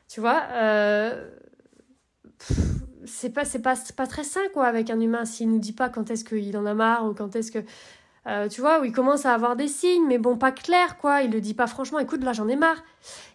Tu 0.07 0.21
vois 0.21 0.43
euh, 0.53 1.29
c'est 3.05 3.29
pas 3.29 3.45
c'est 3.45 3.61
pas 3.61 3.75
pas 3.95 4.07
très 4.07 4.23
sain 4.23 4.41
quoi 4.53 4.65
avec 4.65 4.89
un 4.89 4.99
humain. 4.99 5.25
S'il 5.25 5.49
nous 5.49 5.59
dit 5.59 5.73
pas 5.73 5.89
quand 5.89 6.09
est-ce 6.11 6.23
qu'il 6.25 6.57
en 6.57 6.65
a 6.65 6.73
marre 6.73 7.05
ou 7.05 7.13
quand 7.13 7.35
est-ce 7.35 7.51
que 7.51 7.59
euh, 8.27 8.47
tu 8.47 8.61
vois, 8.61 8.79
où 8.79 8.83
il 8.83 8.91
commence 8.91 9.25
à 9.25 9.33
avoir 9.33 9.55
des 9.55 9.67
signes, 9.67 10.07
mais 10.07 10.17
bon, 10.17 10.37
pas 10.37 10.51
clair, 10.51 10.97
quoi. 10.97 11.21
Il 11.21 11.31
le 11.31 11.41
dit 11.41 11.53
pas 11.53 11.67
franchement, 11.67 11.99
écoute, 11.99 12.23
là, 12.23 12.33
j'en 12.33 12.47
ai 12.47 12.55
marre. 12.55 12.83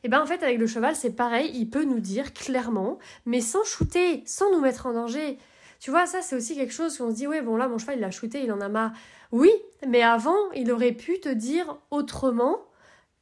Et 0.02 0.08
ben, 0.08 0.20
en 0.20 0.26
fait, 0.26 0.42
avec 0.42 0.58
le 0.58 0.66
cheval, 0.66 0.96
c'est 0.96 1.12
pareil, 1.12 1.50
il 1.54 1.70
peut 1.70 1.84
nous 1.84 2.00
dire 2.00 2.32
clairement, 2.32 2.98
mais 3.24 3.40
sans 3.40 3.62
shooter, 3.64 4.22
sans 4.26 4.50
nous 4.50 4.60
mettre 4.60 4.86
en 4.86 4.92
danger. 4.92 5.38
Tu 5.78 5.90
vois, 5.90 6.06
ça, 6.06 6.22
c'est 6.22 6.34
aussi 6.34 6.56
quelque 6.56 6.72
chose 6.72 6.98
qu'on 6.98 7.10
se 7.10 7.14
dit, 7.14 7.26
ouais, 7.26 7.40
bon, 7.40 7.56
là, 7.56 7.68
mon 7.68 7.78
cheval, 7.78 7.98
il 7.98 8.04
a 8.04 8.10
shooté, 8.10 8.42
il 8.42 8.52
en 8.52 8.60
a 8.60 8.68
marre. 8.68 8.92
Oui, 9.32 9.52
mais 9.86 10.02
avant, 10.02 10.50
il 10.54 10.72
aurait 10.72 10.92
pu 10.92 11.20
te 11.20 11.28
dire 11.28 11.78
autrement 11.90 12.58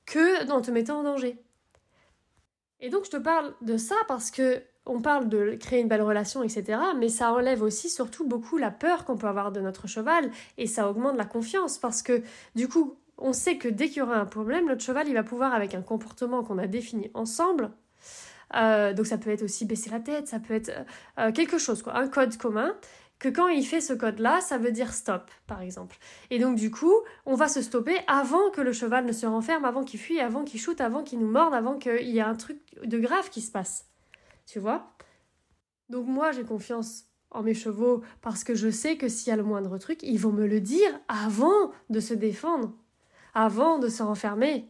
que 0.06 0.50
en 0.50 0.62
te 0.62 0.70
mettant 0.70 1.00
en 1.00 1.02
danger. 1.02 1.38
Et 2.80 2.88
donc, 2.88 3.04
je 3.04 3.10
te 3.10 3.16
parle 3.16 3.54
de 3.60 3.76
ça 3.76 3.96
parce 4.06 4.30
que 4.30 4.62
on 4.88 5.00
parle 5.00 5.28
de 5.28 5.56
créer 5.60 5.80
une 5.80 5.88
belle 5.88 6.02
relation, 6.02 6.42
etc. 6.42 6.78
Mais 6.98 7.08
ça 7.08 7.32
enlève 7.32 7.62
aussi 7.62 7.88
surtout 7.88 8.26
beaucoup 8.26 8.56
la 8.56 8.70
peur 8.70 9.04
qu'on 9.04 9.16
peut 9.16 9.28
avoir 9.28 9.52
de 9.52 9.60
notre 9.60 9.86
cheval 9.86 10.30
et 10.56 10.66
ça 10.66 10.88
augmente 10.90 11.16
la 11.16 11.24
confiance 11.24 11.78
parce 11.78 12.02
que 12.02 12.22
du 12.54 12.68
coup, 12.68 12.96
on 13.18 13.32
sait 13.32 13.58
que 13.58 13.68
dès 13.68 13.88
qu'il 13.88 13.98
y 13.98 14.02
aura 14.02 14.16
un 14.16 14.26
problème, 14.26 14.66
notre 14.66 14.82
cheval, 14.82 15.08
il 15.08 15.14
va 15.14 15.22
pouvoir, 15.22 15.52
avec 15.52 15.74
un 15.74 15.82
comportement 15.82 16.42
qu'on 16.42 16.58
a 16.58 16.66
défini 16.66 17.10
ensemble, 17.14 17.70
euh, 18.54 18.94
donc 18.94 19.06
ça 19.06 19.18
peut 19.18 19.30
être 19.30 19.42
aussi 19.42 19.64
baisser 19.64 19.90
la 19.90 20.00
tête, 20.00 20.28
ça 20.28 20.38
peut 20.38 20.54
être 20.54 20.70
euh, 20.70 20.84
euh, 21.18 21.32
quelque 21.32 21.58
chose, 21.58 21.82
quoi, 21.82 21.96
un 21.96 22.08
code 22.08 22.36
commun, 22.36 22.74
que 23.18 23.28
quand 23.28 23.48
il 23.48 23.66
fait 23.66 23.80
ce 23.80 23.92
code-là, 23.92 24.40
ça 24.40 24.58
veut 24.58 24.70
dire 24.70 24.94
stop, 24.94 25.30
par 25.48 25.60
exemple. 25.60 25.98
Et 26.30 26.38
donc 26.38 26.56
du 26.56 26.70
coup, 26.70 26.94
on 27.26 27.34
va 27.34 27.48
se 27.48 27.60
stopper 27.60 27.98
avant 28.06 28.50
que 28.50 28.60
le 28.60 28.72
cheval 28.72 29.04
ne 29.04 29.12
se 29.12 29.26
renferme, 29.26 29.64
avant 29.64 29.82
qu'il 29.82 29.98
fuit, 29.98 30.20
avant 30.20 30.44
qu'il 30.44 30.60
shoote, 30.60 30.80
avant 30.80 31.02
qu'il 31.02 31.18
nous 31.18 31.28
morde, 31.30 31.52
avant 31.52 31.76
qu'il 31.76 32.08
y 32.08 32.18
ait 32.18 32.22
un 32.22 32.36
truc 32.36 32.60
de 32.84 32.98
grave 32.98 33.28
qui 33.30 33.40
se 33.40 33.50
passe 33.50 33.88
tu 34.48 34.58
vois. 34.58 34.90
Donc 35.90 36.06
moi, 36.06 36.32
j'ai 36.32 36.42
confiance 36.42 37.04
en 37.30 37.42
mes 37.42 37.54
chevaux 37.54 38.02
parce 38.22 38.42
que 38.44 38.54
je 38.54 38.70
sais 38.70 38.96
que 38.96 39.08
s'il 39.08 39.28
y 39.28 39.32
a 39.32 39.36
le 39.36 39.42
moindre 39.42 39.76
truc, 39.78 40.02
ils 40.02 40.18
vont 40.18 40.32
me 40.32 40.46
le 40.46 40.60
dire 40.60 40.90
avant 41.06 41.70
de 41.90 42.00
se 42.00 42.14
défendre, 42.14 42.72
avant 43.34 43.78
de 43.78 43.88
se 43.88 44.02
renfermer, 44.02 44.66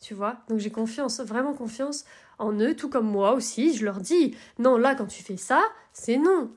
tu 0.00 0.12
vois. 0.12 0.36
Donc 0.48 0.58
j'ai 0.58 0.70
confiance, 0.70 1.20
vraiment 1.20 1.54
confiance 1.54 2.04
en 2.38 2.52
eux, 2.52 2.76
tout 2.76 2.90
comme 2.90 3.10
moi 3.10 3.32
aussi, 3.32 3.74
je 3.74 3.84
leur 3.84 4.00
dis, 4.00 4.36
non, 4.58 4.76
là, 4.76 4.94
quand 4.94 5.06
tu 5.06 5.22
fais 5.22 5.38
ça, 5.38 5.62
c'est 5.92 6.18
non. 6.18 6.52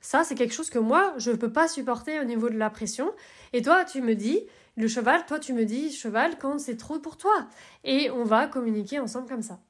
Ça, 0.00 0.24
c'est 0.24 0.34
quelque 0.34 0.54
chose 0.54 0.70
que 0.70 0.78
moi, 0.78 1.12
je 1.18 1.30
ne 1.30 1.36
peux 1.36 1.52
pas 1.52 1.68
supporter 1.68 2.18
au 2.20 2.24
niveau 2.24 2.48
de 2.48 2.56
la 2.56 2.70
pression. 2.70 3.12
Et 3.52 3.62
toi, 3.62 3.84
tu 3.84 4.00
me 4.00 4.14
dis, 4.14 4.40
le 4.76 4.88
cheval, 4.88 5.26
toi, 5.26 5.38
tu 5.38 5.52
me 5.52 5.64
dis, 5.64 5.92
cheval, 5.92 6.38
quand 6.38 6.58
c'est 6.58 6.76
trop 6.76 6.98
pour 6.98 7.18
toi. 7.18 7.46
Et 7.84 8.10
on 8.10 8.24
va 8.24 8.46
communiquer 8.46 8.98
ensemble 8.98 9.28
comme 9.28 9.42
ça 9.42 9.60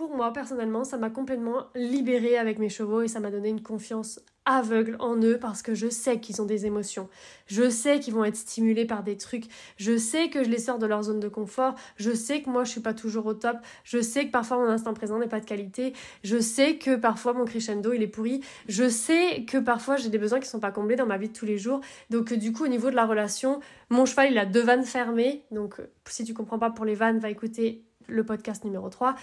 pour 0.00 0.16
moi, 0.16 0.32
personnellement, 0.32 0.82
ça 0.82 0.96
m'a 0.96 1.10
complètement 1.10 1.66
libérée 1.74 2.38
avec 2.38 2.58
mes 2.58 2.70
chevaux 2.70 3.02
et 3.02 3.08
ça 3.08 3.20
m'a 3.20 3.30
donné 3.30 3.50
une 3.50 3.62
confiance 3.62 4.18
aveugle 4.46 4.96
en 4.98 5.14
eux 5.20 5.38
parce 5.38 5.60
que 5.60 5.74
je 5.74 5.90
sais 5.90 6.20
qu'ils 6.20 6.40
ont 6.40 6.46
des 6.46 6.64
émotions. 6.64 7.10
Je 7.44 7.68
sais 7.68 8.00
qu'ils 8.00 8.14
vont 8.14 8.24
être 8.24 8.36
stimulés 8.36 8.86
par 8.86 9.02
des 9.02 9.18
trucs. 9.18 9.44
Je 9.76 9.98
sais 9.98 10.30
que 10.30 10.42
je 10.42 10.48
les 10.48 10.58
sors 10.58 10.78
de 10.78 10.86
leur 10.86 11.02
zone 11.02 11.20
de 11.20 11.28
confort. 11.28 11.74
Je 11.96 12.14
sais 12.14 12.40
que 12.40 12.48
moi, 12.48 12.64
je 12.64 12.70
suis 12.70 12.80
pas 12.80 12.94
toujours 12.94 13.26
au 13.26 13.34
top. 13.34 13.58
Je 13.84 14.00
sais 14.00 14.24
que 14.24 14.30
parfois 14.30 14.56
mon 14.56 14.70
instant 14.70 14.94
présent 14.94 15.18
n'est 15.18 15.28
pas 15.28 15.40
de 15.40 15.44
qualité. 15.44 15.92
Je 16.24 16.40
sais 16.40 16.78
que 16.78 16.96
parfois 16.96 17.34
mon 17.34 17.44
crescendo, 17.44 17.92
il 17.92 18.02
est 18.02 18.06
pourri. 18.06 18.40
Je 18.68 18.88
sais 18.88 19.44
que 19.44 19.58
parfois 19.58 19.98
j'ai 19.98 20.08
des 20.08 20.16
besoins 20.16 20.40
qui 20.40 20.48
sont 20.48 20.60
pas 20.60 20.72
comblés 20.72 20.96
dans 20.96 21.04
ma 21.04 21.18
vie 21.18 21.28
de 21.28 21.34
tous 21.34 21.44
les 21.44 21.58
jours. 21.58 21.82
Donc, 22.08 22.32
du 22.32 22.54
coup, 22.54 22.64
au 22.64 22.68
niveau 22.68 22.88
de 22.88 22.96
la 22.96 23.04
relation, 23.04 23.60
mon 23.90 24.06
cheval, 24.06 24.32
il 24.32 24.38
a 24.38 24.46
deux 24.46 24.62
vannes 24.62 24.86
fermées. 24.86 25.44
Donc, 25.50 25.74
si 26.06 26.24
tu 26.24 26.32
comprends 26.32 26.58
pas 26.58 26.70
pour 26.70 26.86
les 26.86 26.94
vannes, 26.94 27.18
va 27.18 27.28
écouter 27.28 27.84
le 28.08 28.24
podcast 28.24 28.64
numéro 28.64 28.88
3. 28.88 29.14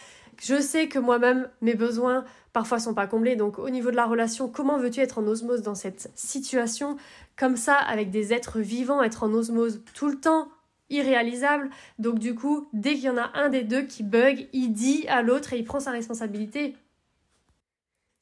Je 0.41 0.61
sais 0.61 0.87
que 0.87 0.99
moi-même, 0.99 1.49
mes 1.61 1.75
besoins 1.75 2.25
parfois 2.53 2.79
sont 2.79 2.93
pas 2.93 3.07
comblés. 3.07 3.35
Donc 3.35 3.59
au 3.59 3.69
niveau 3.69 3.91
de 3.91 3.95
la 3.95 4.05
relation, 4.05 4.49
comment 4.49 4.77
veux-tu 4.77 4.99
être 4.99 5.19
en 5.19 5.27
osmose 5.27 5.61
dans 5.61 5.75
cette 5.75 6.11
situation 6.15 6.97
comme 7.37 7.57
ça 7.57 7.75
avec 7.75 8.09
des 8.09 8.33
êtres 8.33 8.59
vivants, 8.59 9.03
être 9.03 9.23
en 9.23 9.33
osmose 9.33 9.83
tout 9.93 10.09
le 10.09 10.19
temps 10.19 10.49
irréalisable? 10.89 11.69
Donc 11.99 12.19
du 12.19 12.35
coup, 12.35 12.67
dès 12.73 12.95
qu'il 12.95 13.03
y 13.03 13.09
en 13.09 13.17
a 13.17 13.31
un 13.35 13.49
des 13.49 13.63
deux 13.63 13.83
qui 13.83 14.03
bug, 14.03 14.47
il 14.53 14.73
dit 14.73 15.07
à 15.07 15.21
l'autre 15.21 15.53
et 15.53 15.57
il 15.57 15.63
prend 15.63 15.79
sa 15.79 15.91
responsabilité. 15.91 16.75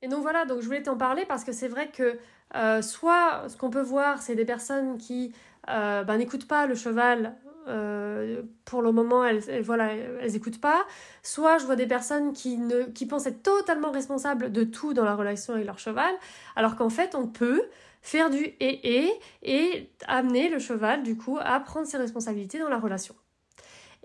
Et 0.02 0.08
donc 0.08 0.22
voilà, 0.22 0.46
donc 0.46 0.62
je 0.62 0.66
voulais 0.66 0.84
t'en 0.84 0.98
parler 0.98 1.26
parce 1.26 1.44
que 1.44 1.52
c'est 1.52 1.68
vrai 1.68 1.90
que 1.90 2.18
euh, 2.56 2.82
soit 2.82 3.46
ce 3.48 3.58
qu'on 3.58 3.70
peut 3.70 3.82
voir, 3.82 4.22
c'est 4.22 4.36
des 4.36 4.46
personnes 4.46 4.98
qui 4.98 5.34
euh, 5.70 6.04
ben, 6.04 6.18
n'écoutent 6.18 6.48
pas 6.48 6.68
le 6.68 6.76
cheval 6.76 7.36
euh, 7.68 8.44
pour 8.66 8.82
le 8.82 8.92
moment, 8.92 9.26
elles, 9.26 9.62
voilà, 9.62 9.94
elles 9.94 10.36
écoutent 10.36 10.62
pas. 10.62 10.86
Soit 11.24 11.58
je 11.58 11.66
vois 11.66 11.76
des 11.76 11.88
personnes 11.88 12.34
qui, 12.34 12.58
ne, 12.58 12.84
qui 12.84 13.06
pensent 13.06 13.26
être 13.28 13.44
totalement 13.44 13.92
responsables 13.92 14.52
de 14.52 14.64
tout 14.64 14.94
dans 14.94 15.06
la 15.06 15.16
relation 15.16 15.54
avec 15.54 15.66
leur 15.66 15.80
cheval, 15.80 16.14
alors 16.56 16.76
qu'en 16.76 16.90
fait, 16.90 17.16
on 17.16 17.28
peut 17.28 17.64
faire 18.02 18.30
du 18.30 18.44
et 18.60 19.06
et 19.06 19.12
et 19.44 19.90
amener 20.08 20.50
le 20.50 20.60
cheval, 20.60 21.04
du 21.04 21.18
coup, 21.18 21.38
à 21.42 21.60
prendre 21.60 21.88
ses 21.88 21.98
responsabilités 21.98 22.60
dans 22.60 22.70
la 22.70 22.80
relation. 22.80 23.16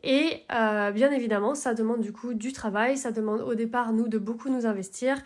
Et 0.02 0.44
euh, 0.52 0.90
bien 0.92 1.10
évidemment, 1.10 1.54
ça 1.54 1.74
demande 1.74 2.00
du 2.00 2.12
coup 2.12 2.34
du 2.34 2.52
travail, 2.52 2.96
ça 2.96 3.12
demande 3.12 3.42
au 3.42 3.54
départ, 3.54 3.92
nous, 3.92 4.08
de 4.08 4.18
beaucoup 4.18 4.48
nous 4.48 4.66
investir, 4.66 5.18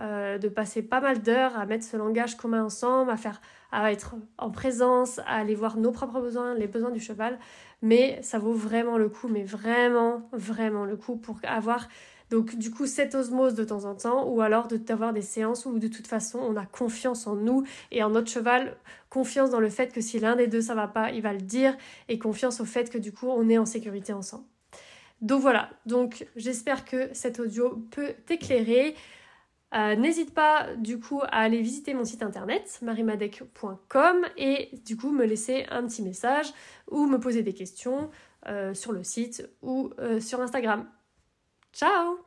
euh, 0.00 0.38
de 0.38 0.48
passer 0.48 0.82
pas 0.82 1.00
mal 1.00 1.20
d'heures 1.20 1.58
à 1.58 1.66
mettre 1.66 1.84
ce 1.84 1.96
langage 1.96 2.36
commun 2.36 2.64
ensemble, 2.64 3.10
à 3.10 3.16
faire 3.16 3.40
à 3.72 3.90
être 3.90 4.14
en 4.36 4.50
présence, 4.50 5.18
à 5.20 5.36
aller 5.36 5.54
voir 5.54 5.78
nos 5.78 5.92
propres 5.92 6.20
besoins, 6.20 6.54
les 6.54 6.66
besoins 6.66 6.90
du 6.90 7.00
cheval. 7.00 7.38
Mais 7.80 8.20
ça 8.22 8.38
vaut 8.38 8.52
vraiment 8.52 8.98
le 8.98 9.08
coup, 9.08 9.28
mais 9.28 9.44
vraiment, 9.44 10.28
vraiment 10.32 10.84
le 10.84 10.96
coup 10.96 11.16
pour 11.16 11.38
avoir 11.42 11.88
donc 12.32 12.56
du 12.56 12.70
coup 12.70 12.86
cette 12.86 13.14
osmose 13.14 13.54
de 13.54 13.62
temps 13.62 13.84
en 13.84 13.94
temps 13.94 14.26
ou 14.26 14.40
alors 14.40 14.66
de 14.66 14.78
d'avoir 14.78 15.12
des 15.12 15.20
séances 15.20 15.66
où 15.66 15.78
de 15.78 15.86
toute 15.86 16.06
façon 16.06 16.38
on 16.38 16.56
a 16.56 16.64
confiance 16.64 17.26
en 17.26 17.36
nous 17.36 17.64
et 17.90 18.02
en 18.02 18.08
notre 18.08 18.30
cheval, 18.30 18.74
confiance 19.10 19.50
dans 19.50 19.60
le 19.60 19.68
fait 19.68 19.92
que 19.92 20.00
si 20.00 20.18
l'un 20.18 20.34
des 20.34 20.46
deux 20.46 20.62
ça 20.62 20.74
va 20.74 20.88
pas, 20.88 21.10
il 21.10 21.20
va 21.20 21.34
le 21.34 21.42
dire 21.42 21.76
et 22.08 22.18
confiance 22.18 22.58
au 22.60 22.64
fait 22.64 22.88
que 22.88 22.96
du 22.96 23.12
coup 23.12 23.28
on 23.28 23.50
est 23.50 23.58
en 23.58 23.66
sécurité 23.66 24.14
ensemble. 24.14 24.44
Donc 25.20 25.42
voilà, 25.42 25.68
donc 25.84 26.26
j'espère 26.34 26.86
que 26.86 27.10
cet 27.12 27.38
audio 27.38 27.86
peut 27.90 28.14
t'éclairer. 28.24 28.94
Euh, 29.74 29.94
n'hésite 29.94 30.32
pas 30.32 30.74
du 30.76 30.98
coup 30.98 31.20
à 31.22 31.42
aller 31.42 31.60
visiter 31.60 31.92
mon 31.92 32.04
site 32.04 32.22
internet 32.22 32.78
marimadec.com 32.80 34.26
et 34.38 34.70
du 34.86 34.96
coup 34.96 35.12
me 35.12 35.26
laisser 35.26 35.66
un 35.70 35.86
petit 35.86 36.02
message 36.02 36.46
ou 36.90 37.06
me 37.06 37.20
poser 37.20 37.42
des 37.42 37.52
questions 37.52 38.10
euh, 38.48 38.72
sur 38.72 38.92
le 38.92 39.04
site 39.04 39.46
ou 39.60 39.90
euh, 39.98 40.18
sur 40.18 40.40
Instagram. 40.40 40.86
Ciao 41.72 42.24